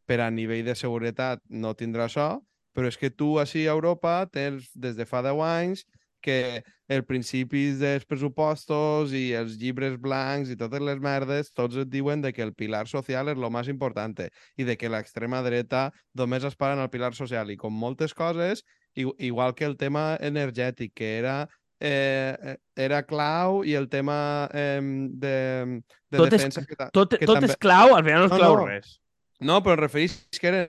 per 0.05 0.21
a 0.21 0.29
nivell 0.31 0.63
de 0.67 0.77
seguretat 0.77 1.41
no 1.49 1.73
tindrà 1.75 2.05
això, 2.07 2.37
però 2.75 2.87
és 2.87 2.97
que 2.97 3.09
tu 3.11 3.35
així 3.41 3.65
a 3.65 3.75
Europa 3.75 4.21
tens 4.31 4.69
des 4.75 4.95
de 4.95 5.07
fa 5.09 5.23
10 5.25 5.41
anys 5.47 5.83
que 6.21 6.61
els 6.91 7.05
principis 7.07 7.79
dels 7.81 8.05
pressupostos 8.05 9.13
i 9.17 9.31
els 9.35 9.55
llibres 9.59 9.97
blancs 9.99 10.51
i 10.53 10.57
totes 10.59 10.83
les 10.85 10.99
merdes, 11.01 11.49
tots 11.55 11.79
et 11.81 11.89
diuen 11.89 12.21
de 12.21 12.31
que 12.31 12.43
el 12.45 12.53
pilar 12.53 12.85
social 12.87 13.31
és 13.31 13.39
el 13.39 13.49
més 13.51 13.71
important 13.73 14.13
i 14.21 14.67
de 14.67 14.77
que 14.77 14.91
l'extrema 14.91 15.41
dreta 15.41 15.89
només 16.13 16.45
es 16.45 16.55
para 16.55 16.77
en 16.77 16.83
el 16.83 16.91
pilar 16.93 17.15
social. 17.17 17.49
I 17.49 17.57
com 17.57 17.73
moltes 17.73 18.13
coses 18.13 18.63
igual 18.93 19.55
que 19.55 19.65
el 19.65 19.77
tema 19.79 20.17
energètic, 20.19 20.93
que 20.93 21.17
era, 21.17 21.47
eh, 21.81 22.57
era 22.77 23.01
clau, 23.09 23.63
i 23.65 23.73
el 23.75 23.89
tema 23.89 24.47
eh, 24.53 24.79
de, 24.81 25.81
de 26.09 26.17
Tot 26.17 26.27
és- 26.27 26.37
defensa... 26.37 26.63
que 26.65 26.75
ta- 26.77 26.89
Tot, 26.93 27.17
que 27.17 27.25
tot 27.25 27.39
també- 27.39 27.49
és 27.51 27.57
clau, 27.57 27.95
al 27.97 28.05
final 28.05 28.21
no 28.21 28.29
és 28.29 28.31
No, 28.31 28.37
clau 28.37 28.57
no. 28.59 28.67
res. 28.69 28.99
No, 29.41 29.59
però 29.65 29.75
referís 29.79 30.27
que 30.39 30.47
era 30.47 30.67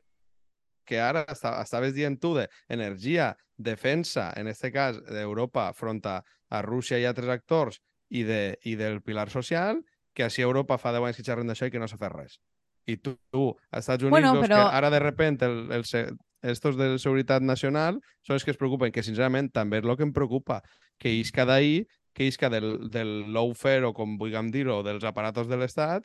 que 0.88 0.98
ara 0.98 1.22
està, 1.30 1.52
estaves 1.62 1.92
dient 1.94 2.16
tu 2.18 2.32
de 2.34 2.48
energia, 2.68 3.36
defensa, 3.56 4.32
en 4.36 4.48
este 4.48 4.72
cas 4.72 4.96
d'Europa 5.06 5.68
front 5.78 6.00
a, 6.10 6.16
a 6.50 6.62
Rússia 6.64 6.98
i 6.98 7.04
altres 7.06 7.28
actors 7.30 7.78
i, 8.10 8.24
de, 8.26 8.58
i 8.64 8.74
del 8.76 9.00
pilar 9.02 9.28
social, 9.30 9.78
que 10.12 10.24
així 10.26 10.42
Europa 10.42 10.76
fa 10.82 10.90
10 10.92 11.06
anys 11.06 11.20
que 11.20 11.24
xerren 11.28 11.46
d'això 11.48 11.68
i 11.68 11.70
que 11.72 11.78
no 11.80 11.86
s'ha 11.88 12.00
fet 12.00 12.12
res. 12.12 12.34
I 12.90 12.96
tu, 12.98 13.14
tu 13.30 13.44
als 13.70 13.84
Estats 13.86 14.02
Units, 14.02 14.16
Bueno, 14.16 14.34
però- 14.42 14.58
que 14.66 14.76
ara 14.80 14.90
de 14.90 14.98
repente 15.00 15.46
el, 15.46 15.70
el, 15.70 15.84
estos 16.42 16.76
de 16.76 16.98
seguretat 16.98 17.40
nacional 17.46 18.00
són 18.26 18.34
els 18.34 18.44
que 18.44 18.50
es 18.50 18.58
preocupen, 18.58 18.90
que 18.90 19.04
sincerament 19.06 19.52
també 19.54 19.78
és 19.78 19.86
el 19.86 19.96
que 19.96 20.02
em 20.08 20.12
preocupa, 20.12 20.58
que 21.02 21.10
isca 21.18 21.44
d'ahir, 21.48 21.88
que 22.14 22.28
isca 22.30 22.50
del, 22.52 22.90
del 22.92 23.32
lawfare 23.34 23.88
o 23.88 23.92
com 23.96 24.14
vulguem 24.20 24.50
dir-ho, 24.54 24.82
dels 24.86 25.02
aparatos 25.08 25.48
de 25.50 25.58
l'Estat, 25.58 26.04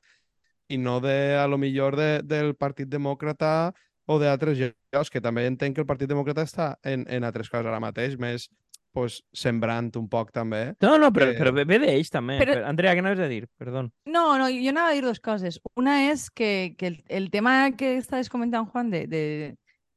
i 0.73 0.77
no 0.81 0.97
de, 1.03 1.36
a 1.39 1.45
lo 1.47 1.57
millor 1.62 1.95
de, 1.99 2.21
del 2.25 2.55
Partit 2.57 2.89
Demòcrata 2.91 3.73
o 4.07 4.17
d'altres 4.19 4.57
llocs, 4.60 5.12
que 5.12 5.21
també 5.21 5.45
entenc 5.47 5.75
que 5.77 5.83
el 5.83 5.88
Partit 5.89 6.10
Demòcrata 6.10 6.43
està 6.47 6.71
en, 6.88 7.03
en 7.12 7.27
altres 7.27 7.51
coses 7.51 7.67
ara 7.67 7.79
mateix, 7.83 8.15
més 8.19 8.47
pues, 8.95 9.19
sembrant 9.36 9.91
un 9.99 10.07
poc 10.10 10.31
també. 10.33 10.71
No, 10.81 10.95
no, 10.97 11.12
però, 11.13 11.27
que- 11.29 11.38
però 11.38 11.51
ve 11.53 11.77
d'ells 11.83 12.10
també. 12.10 12.39
Però-. 12.39 12.63
Andrea, 12.65 12.95
què 12.97 13.03
anaves 13.03 13.19
a 13.21 13.27
dir? 13.29 13.43
Perdó. 13.60 13.83
No, 14.10 14.23
no, 14.39 14.47
jo 14.49 14.71
anava 14.71 14.89
a 14.89 14.95
dir 14.97 15.03
dos 15.05 15.19
coses. 15.21 15.60
Una 15.77 15.99
és 16.10 16.29
que, 16.31 16.73
que 16.79 16.88
el, 16.88 16.95
el 17.19 17.29
tema 17.29 17.60
que 17.77 17.97
estaves 17.99 18.31
comentant, 18.33 18.65
Juan, 18.71 18.89
de, 18.89 19.03
de, 19.12 19.21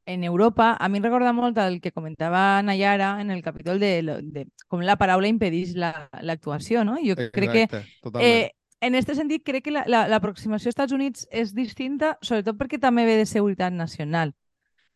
en 0.06 0.24
Europa, 0.24 0.76
a 0.80 0.88
mi 0.88 0.98
em 0.98 1.04
recorda 1.04 1.32
molt 1.32 1.58
el 1.58 1.80
que 1.80 1.92
comentava 1.92 2.62
Nayara 2.62 3.20
en 3.20 3.30
el 3.30 3.42
capítol 3.42 3.78
de, 3.78 4.02
de 4.22 4.46
com 4.68 4.80
la 4.80 4.96
paraula 4.96 5.28
impedís 5.28 5.74
la- 5.76 6.08
l'actuació, 6.22 6.84
no? 6.84 6.96
Jo 7.04 7.14
crec 7.16 7.50
que 7.52 7.62
Exacte, 7.64 7.84
totalment. 8.02 8.32
Eh, 8.32 8.50
en 8.80 8.94
aquest 8.94 9.14
sentit, 9.14 9.42
crec 9.44 9.64
que 9.64 9.70
la- 9.70 9.84
la- 9.86 10.08
l'aproximació 10.08 10.68
als 10.68 10.74
Estats 10.74 10.92
Units 10.92 11.26
és 11.30 11.54
distinta, 11.54 12.16
sobretot 12.22 12.56
perquè 12.56 12.80
també 12.80 13.04
ve 13.04 13.16
de 13.16 13.26
seguretat 13.26 13.72
nacional. 13.72 14.34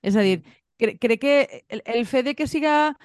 És 0.02 0.16
a 0.16 0.22
dir, 0.22 0.42
cre 0.78 0.96
crec 0.98 1.20
que 1.20 1.64
el, 1.68 1.82
el 1.84 2.06
fet 2.06 2.24
de 2.24 2.34
que 2.34 2.46
siga 2.46 2.96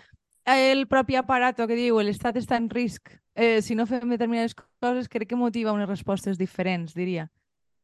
el 0.46 0.88
propi 0.88 1.16
aparato 1.16 1.68
que 1.68 1.76
diu 1.76 2.00
l'estat 2.02 2.36
està 2.38 2.58
en 2.58 2.70
risc 2.70 3.12
eh, 3.36 3.62
si 3.62 3.76
no 3.76 3.86
fem 3.86 4.10
determinades 4.10 4.56
coses, 4.80 5.08
crec 5.08 5.30
que 5.30 5.36
motiva 5.36 5.72
unes 5.72 5.88
respostes 5.88 6.38
diferents, 6.38 6.94
diria. 6.96 7.30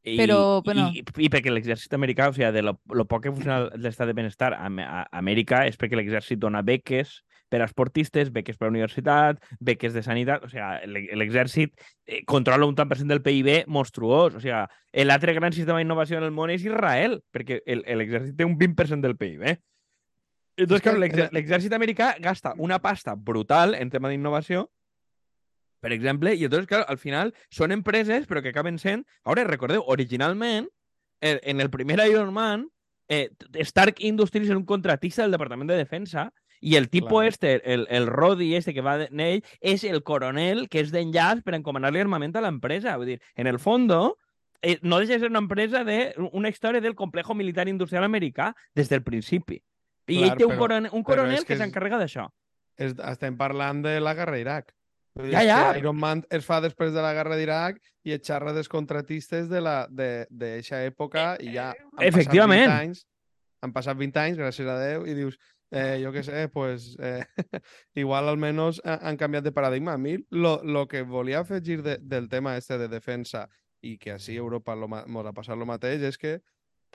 I, 0.05 0.17
Però, 0.19 0.61
bueno. 0.61 0.91
I, 0.93 1.01
i 1.25 1.29
perquè 1.33 1.49
l'exèrcit 1.49 1.93
americà, 1.97 2.27
o 2.29 2.33
sigui, 2.35 2.51
de 2.53 2.61
lo, 2.61 2.75
lo 2.93 3.05
poc 3.09 3.23
que 3.25 3.31
funciona 3.33 3.71
l'estat 3.73 4.05
de 4.05 4.13
benestar 4.13 4.51
a, 4.53 4.67
a 4.69 4.99
Amèrica 5.17 5.63
és 5.65 5.79
perquè 5.81 5.97
l'exèrcit 5.97 6.37
dona 6.37 6.61
beques 6.61 7.23
per 7.49 7.61
a 7.61 7.65
esportistes, 7.65 8.29
beques 8.33 8.57
per 8.57 8.67
a 8.67 8.71
universitat, 8.71 9.41
beques 9.59 9.93
de 9.97 10.01
sanitat, 10.05 10.43
o 10.45 10.49
sigui, 10.49 10.61
l'e- 10.93 11.17
l'exèrcit 11.17 11.73
eh, 12.05 12.21
controla 12.25 12.65
un 12.69 12.75
tant 12.77 12.89
per 12.89 12.97
cent 13.01 13.09
del 13.09 13.21
PIB 13.25 13.63
monstruós, 13.65 14.35
o 14.37 14.41
sigui, 14.43 14.53
l'altre 15.09 15.33
gran 15.33 15.53
sistema 15.53 15.79
d'innovació 15.81 16.17
en 16.21 16.25
el 16.29 16.33
món 16.33 16.53
és 16.53 16.65
Israel, 16.65 17.19
perquè 17.33 17.61
el- 17.65 17.83
l'exèrcit 17.97 18.37
té 18.37 18.45
un 18.45 18.57
20% 18.61 19.01
del 19.09 19.17
PIB. 19.17 19.57
Entonces, 20.57 20.81
claro, 20.85 20.99
l'exer- 21.01 21.29
l'exèrcit 21.33 21.73
americà 21.73 22.13
gasta 22.21 22.53
una 22.57 22.77
pasta 22.79 23.15
brutal 23.17 23.75
en 23.75 23.89
tema 23.89 24.09
d'innovació, 24.09 24.69
per 25.85 25.93
exemple, 25.93 26.33
i 26.33 26.43
entonces, 26.47 26.65
claro, 26.67 26.85
al 26.89 26.97
final 26.97 27.33
són 27.53 27.71
empreses, 27.75 28.25
però 28.25 28.41
que 28.41 28.49
acaben 28.49 28.79
sent... 28.81 29.03
Ara, 29.23 29.43
recordeu, 29.45 29.83
originalment, 29.85 30.65
el, 31.21 31.39
en 31.43 31.61
el 31.61 31.69
primer 31.69 31.99
Iron 32.09 32.33
Man, 32.33 32.65
eh, 33.07 33.29
Stark 33.61 33.99
Industries 33.99 34.49
era 34.49 34.57
un 34.57 34.65
contratista 34.65 35.21
del 35.21 35.31
Departament 35.35 35.69
de 35.69 35.77
Defensa 35.77 36.31
i 36.61 36.73
el 36.79 36.89
tipo 36.89 37.19
Clar. 37.19 37.27
este, 37.27 37.51
el, 37.73 37.85
el 37.91 38.07
Rodi 38.07 38.55
este 38.55 38.73
que 38.73 38.81
va 38.81 38.95
en 39.03 39.19
ell, 39.19 39.43
és 39.61 39.83
el 39.85 40.01
coronel 40.01 40.67
que 40.73 40.79
és 40.81 40.89
d'enllaç 40.91 41.43
per 41.45 41.53
encomanar-li 41.53 42.01
armament 42.01 42.33
a 42.35 42.41
l'empresa. 42.41 42.95
Vull 42.97 43.11
dir, 43.13 43.19
en 43.35 43.45
el 43.45 43.59
fondo, 43.59 44.17
eh, 44.63 44.79
no 44.81 44.97
deixa 44.97 45.13
de 45.13 45.19
ser 45.19 45.29
una 45.29 45.43
empresa 45.43 45.83
de 45.85 46.15
una 46.31 46.49
història 46.49 46.81
del 46.81 46.95
complejo 46.95 47.35
militar 47.35 47.67
industrial 47.69 48.03
americà 48.07 48.55
des 48.73 48.89
del 48.89 49.03
principi. 49.03 49.61
I 50.07 50.17
Clar, 50.17 50.31
ell 50.31 50.37
té 50.39 50.45
un 50.47 50.55
però- 50.55 50.63
coronel, 50.65 50.89
un 50.93 51.03
coronel 51.03 51.39
que 51.43 51.51
que 51.51 51.53
és- 51.53 51.61
s'encarrega 51.61 51.99
d'això. 52.01 52.25
És, 52.77 52.95
estem 53.11 53.37
parlant 53.37 53.83
de 53.85 53.99
la 54.01 54.15
guerra 54.17 54.35
a 54.35 54.39
Iraq. 54.41 54.73
Ja, 55.15 55.41
ja. 55.47 55.77
Iron 55.79 55.95
Man 55.95 56.25
es 56.29 56.43
fa 56.45 56.57
després 56.59 56.91
de 56.93 57.01
la 57.01 57.13
guerra 57.15 57.37
d'Iraq 57.39 57.77
i 58.03 58.11
et 58.11 58.25
xerra 58.27 58.51
dels 58.53 58.67
contratistes 58.67 59.47
de 59.49 59.61
la- 59.61 59.87
de- 59.89 60.27
d'eixa 60.29 60.81
època 60.85 61.37
i 61.39 61.53
ja 61.53 61.69
han 61.71 62.03
efectivament. 62.07 62.65
passat 62.67 62.81
20 62.81 62.81
anys, 62.83 63.05
han 63.63 63.73
passat 63.73 63.97
20 63.97 64.19
anys, 64.19 64.37
gràcies 64.37 64.67
a 64.67 64.77
Déu, 64.79 65.05
i 65.07 65.13
dius, 65.13 65.37
eh, 65.71 66.01
jo 66.03 66.11
què 66.11 66.21
sé, 66.23 66.49
pues, 66.49 66.97
eh, 66.99 67.23
igual 67.95 68.27
almenys 68.27 68.81
ha- 68.83 68.99
han 69.07 69.15
canviat 69.17 69.43
de 69.43 69.51
paradigma. 69.53 69.93
A 69.93 69.97
mi 69.97 70.17
lo, 70.31 70.61
lo 70.63 70.85
que 70.87 71.01
volia 71.03 71.39
afegir 71.39 71.81
de, 71.81 71.97
del 72.01 72.27
tema 72.27 72.57
este 72.57 72.77
de 72.77 72.87
defensa 72.89 73.47
i 73.81 73.97
que 73.97 74.11
així 74.11 74.35
Europa 74.35 74.75
lo, 74.75 74.87
mos 74.89 75.25
ha 75.25 75.31
passat 75.33 75.55
el 75.57 75.65
mateix 75.65 76.01
és 76.01 76.17
que 76.17 76.41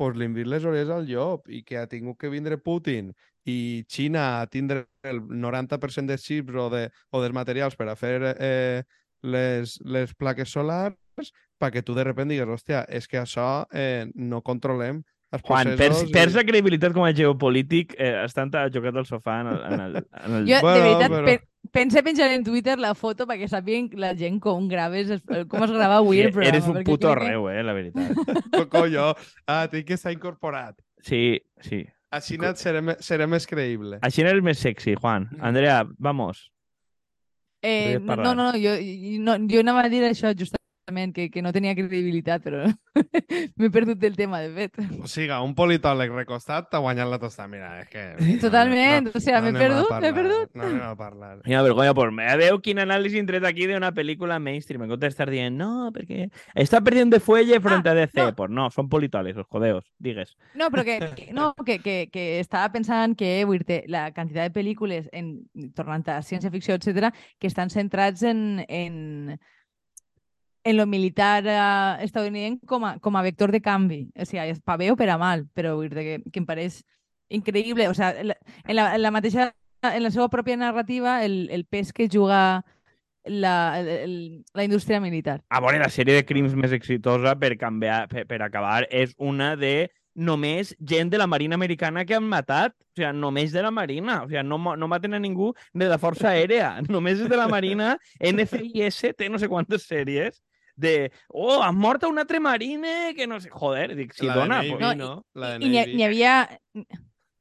pues, 0.00 0.16
li 0.16 0.30
vist 0.32 0.48
les 0.48 0.64
orelles 0.64 0.88
al 0.94 1.04
llop 1.08 1.50
i 1.52 1.60
que 1.66 1.76
ha 1.76 1.84
tingut 1.90 2.16
que 2.20 2.30
vindre 2.32 2.56
Putin 2.56 3.12
i 3.48 3.84
Xina 3.88 4.40
a 4.40 4.46
tindre 4.48 4.86
el 5.04 5.20
90% 5.20 6.08
dels 6.08 6.24
xips 6.24 6.56
o, 6.56 6.66
de, 6.72 6.86
o 7.12 7.20
dels 7.20 7.36
materials 7.36 7.76
per 7.76 7.88
a 7.92 7.96
fer 8.00 8.16
eh, 8.32 8.82
les, 9.22 9.76
les 9.84 10.14
plaques 10.16 10.48
solars 10.56 11.32
perquè 11.60 11.82
tu 11.84 11.92
de 11.92 12.04
repente 12.08 12.32
digues, 12.32 12.48
hòstia, 12.48 12.86
és 12.88 13.04
que 13.08 13.20
això 13.20 13.66
eh, 13.76 14.06
no 14.16 14.40
controlem 14.40 15.02
els 15.30 15.42
Juan, 15.44 15.68
processos... 15.74 15.78
perds, 16.00 16.08
i- 16.08 16.14
perds 16.16 16.38
la 16.40 16.44
credibilitat 16.48 16.94
com 16.96 17.04
a 17.04 17.12
geopolític 17.14 17.92
eh, 18.00 18.14
estant 18.24 18.50
jugat 18.72 18.96
al 18.96 19.06
sofà 19.06 19.40
en 19.44 19.50
el... 19.52 19.60
En 19.68 19.84
el, 19.84 20.00
en 20.24 20.38
el... 20.40 20.48
Jo, 20.48 20.62
Bueno, 20.64 20.80
de 20.80 20.88
veritat, 20.88 21.12
però- 21.12 21.26
pe 21.28 21.36
pensa 21.70 22.02
penjar 22.02 22.30
en 22.32 22.42
Twitter 22.44 22.78
la 22.80 22.94
foto 22.94 23.26
perquè 23.28 23.46
sàpiguen 23.50 23.90
la 24.00 24.14
gent 24.18 24.40
com 24.42 24.66
graves, 24.68 25.10
com 25.48 25.64
es 25.66 25.70
grava 25.70 26.00
avui 26.00 26.20
el 26.24 26.32
programa. 26.32 26.56
Eres 26.56 26.68
un 26.68 26.82
puto 26.84 27.10
arreu, 27.12 27.48
eh, 27.52 27.62
la 27.62 27.74
veritat. 27.76 28.14
Co- 28.56 28.68
Colló, 28.72 29.14
ah, 29.46 29.66
tinc 29.70 29.86
que 29.86 29.94
estar 30.00 30.12
incorporat. 30.12 30.78
Sí, 31.02 31.38
sí. 31.60 31.84
Així 32.10 32.36
net 32.42 32.58
seré, 32.58 32.80
seré 32.98 33.26
més 33.30 33.46
creïble. 33.46 34.00
Així 34.02 34.24
eres 34.24 34.42
més 34.42 34.58
sexy, 34.58 34.96
Juan. 34.98 35.28
Andrea, 35.38 35.84
vamos. 35.98 36.48
Eh, 37.62 37.98
no, 38.00 38.16
no, 38.16 38.34
no, 38.34 38.52
jo, 38.56 38.72
jo, 38.80 39.18
no, 39.20 39.36
jo 39.46 39.60
anava 39.60 39.84
a 39.84 39.90
dir 39.92 40.00
això 40.08 40.32
justament, 40.32 40.59
que, 41.14 41.28
que 41.30 41.42
no 41.42 41.52
tenia 41.52 41.74
credibilitat, 41.74 42.42
però 42.44 42.64
m'he 43.60 43.70
perdut 43.70 43.98
del 44.00 44.16
tema, 44.16 44.40
de 44.42 44.50
fet. 44.54 44.78
O 45.02 45.08
sigui, 45.08 45.30
un 45.44 45.54
politòleg 45.58 46.12
recostat 46.14 46.68
t'ha 46.70 46.80
guanyat 46.82 47.08
la 47.10 47.18
tostada. 47.22 47.48
Mira, 47.50 47.70
és 47.82 47.88
que... 47.90 48.04
Totalment, 48.42 49.10
o 49.14 49.20
sea, 49.22 49.40
m'he 49.40 49.50
anem 49.52 49.60
a 49.60 49.64
perdut, 49.64 49.92
m'he 50.02 50.12
perdut. 50.16 50.54
No 50.58 50.66
anem 50.68 50.82
a 50.88 50.94
parlar. 50.98 51.32
Quina 51.46 51.62
vergonya 51.66 51.94
por 51.96 52.12
me. 52.14 52.26
Veu 52.40 52.60
quin 52.64 52.82
anàlisi 52.84 53.20
han 53.22 53.28
tret 53.30 53.46
aquí 53.48 53.66
d'una 53.70 53.92
pel·lícula 53.96 54.38
mainstream. 54.42 54.84
En 54.86 54.92
comptes 54.94 55.12
d'estar 55.14 55.28
dient, 55.30 55.56
no, 55.56 55.90
perquè 55.94 56.28
està 56.54 56.80
perdent 56.84 57.12
de 57.14 57.20
fuelle 57.22 57.60
frente 57.64 57.88
Ah, 57.90 57.92
a 57.92 58.00
DC. 58.02 58.18
no. 58.20 58.34
Pues 58.38 58.50
no, 58.50 58.68
són 58.74 58.88
politòlegs, 58.92 59.38
os 59.44 59.48
jodeos. 59.50 59.84
Digues. 59.98 60.36
No, 60.54 60.70
però 60.70 60.84
que, 60.84 60.98
que- 61.16 61.30
no, 61.36 61.52
que, 61.64 61.78
que, 61.80 61.96
que 62.12 62.26
estava 62.40 62.70
pensant 62.72 63.16
que 63.18 63.32
vull 63.48 63.62
dir 63.66 63.82
la 63.90 64.08
quantitat 64.12 64.50
de 64.50 64.56
pel·lícules, 64.60 65.08
en, 65.12 65.32
tornant 65.74 66.06
a 66.10 66.20
ciència-ficció, 66.24 66.74
etc 66.78 67.10
que 67.38 67.46
estan 67.48 67.70
centrats 67.70 68.22
en, 68.22 68.64
en, 68.68 69.38
en 70.64 70.76
lo 70.76 70.86
militar 70.86 71.44
eh, 71.46 72.04
estadounidense 72.04 72.66
com 72.66 72.84
a, 72.84 72.98
com 72.98 73.16
a 73.16 73.22
vector 73.22 73.50
de 73.52 73.60
canvi. 73.64 74.02
O 74.18 74.26
sigui, 74.28 74.52
pa 74.64 74.76
bé 74.76 74.90
o 74.92 74.96
per 74.96 75.08
a 75.10 75.18
mal, 75.18 75.46
però 75.54 75.76
vull 75.78 75.88
dir 75.88 76.04
que, 76.04 76.18
que 76.30 76.42
em 76.42 76.46
pareix 76.48 76.82
increïble. 77.30 77.88
O 77.88 77.94
sigui, 77.96 78.26
la- 78.32 78.36
en 78.66 78.76
la, 78.76 78.90
en 78.94 79.02
la 79.02 79.10
mateixa 79.14 79.52
en 79.82 80.02
la 80.04 80.10
seva 80.12 80.28
pròpia 80.28 80.58
narrativa, 80.60 81.24
el, 81.24 81.48
el 81.50 81.64
pes 81.64 81.94
que 81.96 82.08
juga 82.12 82.60
la, 83.24 83.80
el, 83.80 84.44
la 84.52 84.64
indústria 84.64 85.00
militar. 85.00 85.40
A 85.48 85.60
veure, 85.60 85.78
la 85.80 85.88
sèrie 85.92 86.18
de 86.18 86.26
crims 86.28 86.52
més 86.56 86.72
exitosa 86.76 87.32
per, 87.40 87.54
canviar, 87.60 88.02
per, 88.10 88.26
per 88.28 88.42
acabar 88.44 88.84
és 88.90 89.14
una 89.16 89.54
de 89.56 89.88
només 90.20 90.74
gent 90.84 91.08
de 91.08 91.16
la 91.20 91.28
Marina 91.30 91.54
Americana 91.56 92.04
que 92.04 92.16
han 92.18 92.26
matat. 92.28 92.74
O 92.76 93.00
sigui, 93.00 93.12
només 93.16 93.52
de 93.56 93.62
la 93.64 93.70
Marina. 93.72 94.18
O 94.24 94.28
sigui, 94.28 94.42
no, 94.44 94.58
no 94.76 94.88
maten 94.90 95.16
a 95.16 95.20
ningú 95.22 95.54
de 95.72 95.88
la 95.88 95.96
Força 96.02 96.34
Aèria. 96.34 96.74
Només 96.92 97.20
és 97.24 97.30
de 97.30 97.38
la 97.40 97.48
Marina. 97.48 97.94
NCIS 98.20 99.14
té 99.16 99.30
no 99.32 99.38
sé 99.40 99.48
quantes 99.48 99.86
sèries 99.88 100.42
de, 100.80 101.12
oh, 101.28 101.60
han 101.62 101.76
mort 101.76 102.02
a 102.04 102.08
un 102.08 102.18
altre 102.18 102.40
marine 102.40 103.14
que 103.16 103.26
no 103.26 103.38
sé... 103.40 103.50
Joder, 103.50 103.94
dic, 103.96 104.12
si 104.16 104.26
la 104.26 104.34
de 104.34 104.40
dona... 104.40 104.56
Navy, 104.62 104.70
pues, 104.70 104.80
No, 104.80 104.94
no? 104.94 105.26
La 105.34 105.58
de 105.58 105.66
I 105.66 105.68
n'hi 105.70 106.04
havia, 106.04 106.34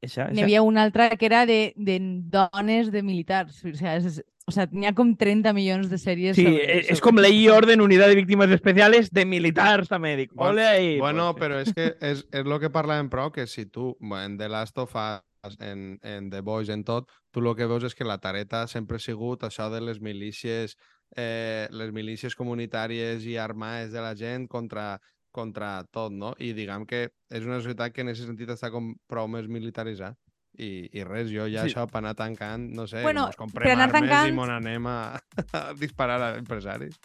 N'hi 0.02 0.40
havia 0.42 0.62
una 0.62 0.82
altra 0.82 1.10
que 1.16 1.26
era 1.26 1.44
de, 1.44 1.74
de 1.76 1.98
dones 2.00 2.90
de 2.90 3.02
militars. 3.02 3.62
O 3.68 3.74
sea, 3.76 3.96
és, 3.98 4.22
o 4.48 4.52
sea, 4.52 4.64
n'hi 4.72 4.86
ha 4.88 4.94
com 4.96 5.10
30 5.14 5.52
milions 5.52 5.90
de 5.92 5.98
sèries. 6.00 6.38
Sí, 6.38 6.46
sobre- 6.46 6.64
és, 6.64 6.86
és 6.86 6.98
sobre- 6.98 7.04
com 7.04 7.20
ley 7.20 7.36
y 7.44 7.48
orden, 7.52 7.82
unidad 7.84 8.08
de 8.08 8.16
víctimas 8.16 8.50
especiales 8.50 9.10
de 9.12 9.26
militars 9.26 9.88
també. 9.92 10.14
Dic, 10.16 10.32
Bueno, 10.32 10.52
ole 10.52 10.66
ahí. 10.66 10.98
Bueno, 10.98 11.34
pues, 11.34 11.42
però 11.44 11.60
és 11.60 11.74
que 11.76 11.90
és, 12.00 12.24
és 12.32 12.46
el 12.46 12.56
que 12.62 12.72
parlàvem 12.72 13.10
prou, 13.12 13.30
que 13.30 13.46
si 13.46 13.66
tu, 13.66 13.96
bueno, 14.00 14.24
en 14.24 14.38
The 14.38 14.48
Last 14.48 14.78
of 14.78 14.96
Us, 14.96 15.56
en, 15.60 15.98
en 16.02 16.30
The 16.30 16.40
Boys, 16.40 16.70
en 16.70 16.82
tot, 16.84 17.10
tu 17.30 17.40
el 17.44 17.54
que 17.56 17.68
veus 17.68 17.84
és 17.84 17.94
que 17.94 18.04
la 18.04 18.18
tareta 18.18 18.66
sempre 18.68 18.96
ha 18.96 19.00
sigut 19.04 19.44
això 19.44 19.68
de 19.70 19.80
les 19.84 20.00
milícies, 20.00 20.76
eh, 21.16 21.66
les 21.70 21.90
milícies 21.92 22.34
comunitàries 22.36 23.24
i 23.26 23.36
armades 23.36 23.92
de 23.92 24.00
la 24.00 24.14
gent 24.14 24.46
contra, 24.48 25.00
contra 25.32 25.84
tot, 25.90 26.12
no? 26.12 26.34
I 26.38 26.52
diguem 26.52 26.86
que 26.86 27.08
és 27.30 27.44
una 27.46 27.60
societat 27.60 27.92
que 27.94 28.02
en 28.02 28.08
aquest 28.12 28.26
sentit 28.28 28.48
està 28.50 28.70
com 28.70 28.94
prou 29.08 29.28
més 29.28 29.46
militaritzada. 29.48 30.16
I, 30.60 30.88
i 30.92 31.04
res, 31.06 31.28
jo 31.30 31.44
ja 31.48 31.62
Sí. 31.62 31.70
això 31.70 31.86
per 31.88 31.98
anar 32.02 32.16
tancant, 32.18 32.64
no 32.74 32.84
sé, 32.90 33.00
Bueno, 33.02 33.28
per 33.30 33.36
comprem 33.38 33.70
armes 33.78 34.02
i 34.02 34.08
tancant- 34.08 34.34
mos 34.34 34.48
anem 34.50 34.86
a, 34.90 34.96
a 35.54 35.72
disparar 35.78 36.20
a 36.20 36.30
empresaris. 36.38 36.98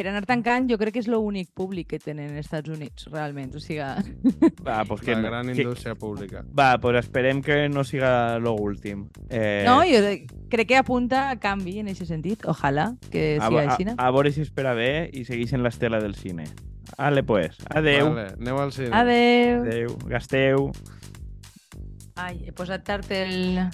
Per 0.00 0.06
anar 0.08 0.22
tancant, 0.24 0.64
jo 0.64 0.78
crec 0.80 0.94
que 0.96 1.00
és 1.02 1.08
l'únic 1.12 1.50
públic 1.52 1.90
que 1.90 1.98
tenen 2.00 2.30
els 2.32 2.46
Estats 2.46 2.70
Units, 2.72 3.04
realment. 3.12 3.50
O 3.52 3.60
sigui, 3.60 3.84
Va, 4.66 4.78
pues 4.88 5.02
que, 5.04 5.12
la 5.12 5.26
gran 5.28 5.50
que- 5.52 5.60
indústria 5.60 5.92
pública. 5.94 6.40
Va, 6.56 6.78
pues 6.80 6.96
esperem 7.02 7.42
que 7.44 7.68
no 7.68 7.84
siga 7.84 8.38
lo 8.38 8.54
últim. 8.54 9.10
Eh, 9.28 9.60
no, 9.66 9.82
jo 9.84 10.00
crec 10.48 10.68
que 10.70 10.78
apunta 10.80 11.26
a 11.28 11.36
canvi 11.36 11.80
en 11.82 11.92
aquest 11.92 12.08
sentit. 12.08 12.46
Ojalà 12.48 12.94
que 13.10 13.36
a, 13.36 13.50
siga 13.50 13.66
a, 13.66 13.74
així. 13.74 13.86
a 13.92 14.08
veure 14.16 14.32
si 14.32 14.40
espera 14.40 14.72
bé 14.72 15.10
i 15.12 15.26
segueixen 15.28 15.60
l'estela 15.60 16.00
del 16.00 16.16
cine. 16.16 16.48
Ale, 16.96 17.20
pues. 17.22 17.60
Adeu. 17.68 18.08
Vale, 18.14 18.26
aneu 18.40 18.62
al 18.64 18.72
cine. 18.72 18.88
Adeu. 18.96 19.62
Adeu. 19.66 19.98
Gasteu. 20.08 20.70
Ai, 22.16 22.38
he 22.48 22.56
posat 22.56 22.88
tard 22.88 23.12
el... 23.12 23.68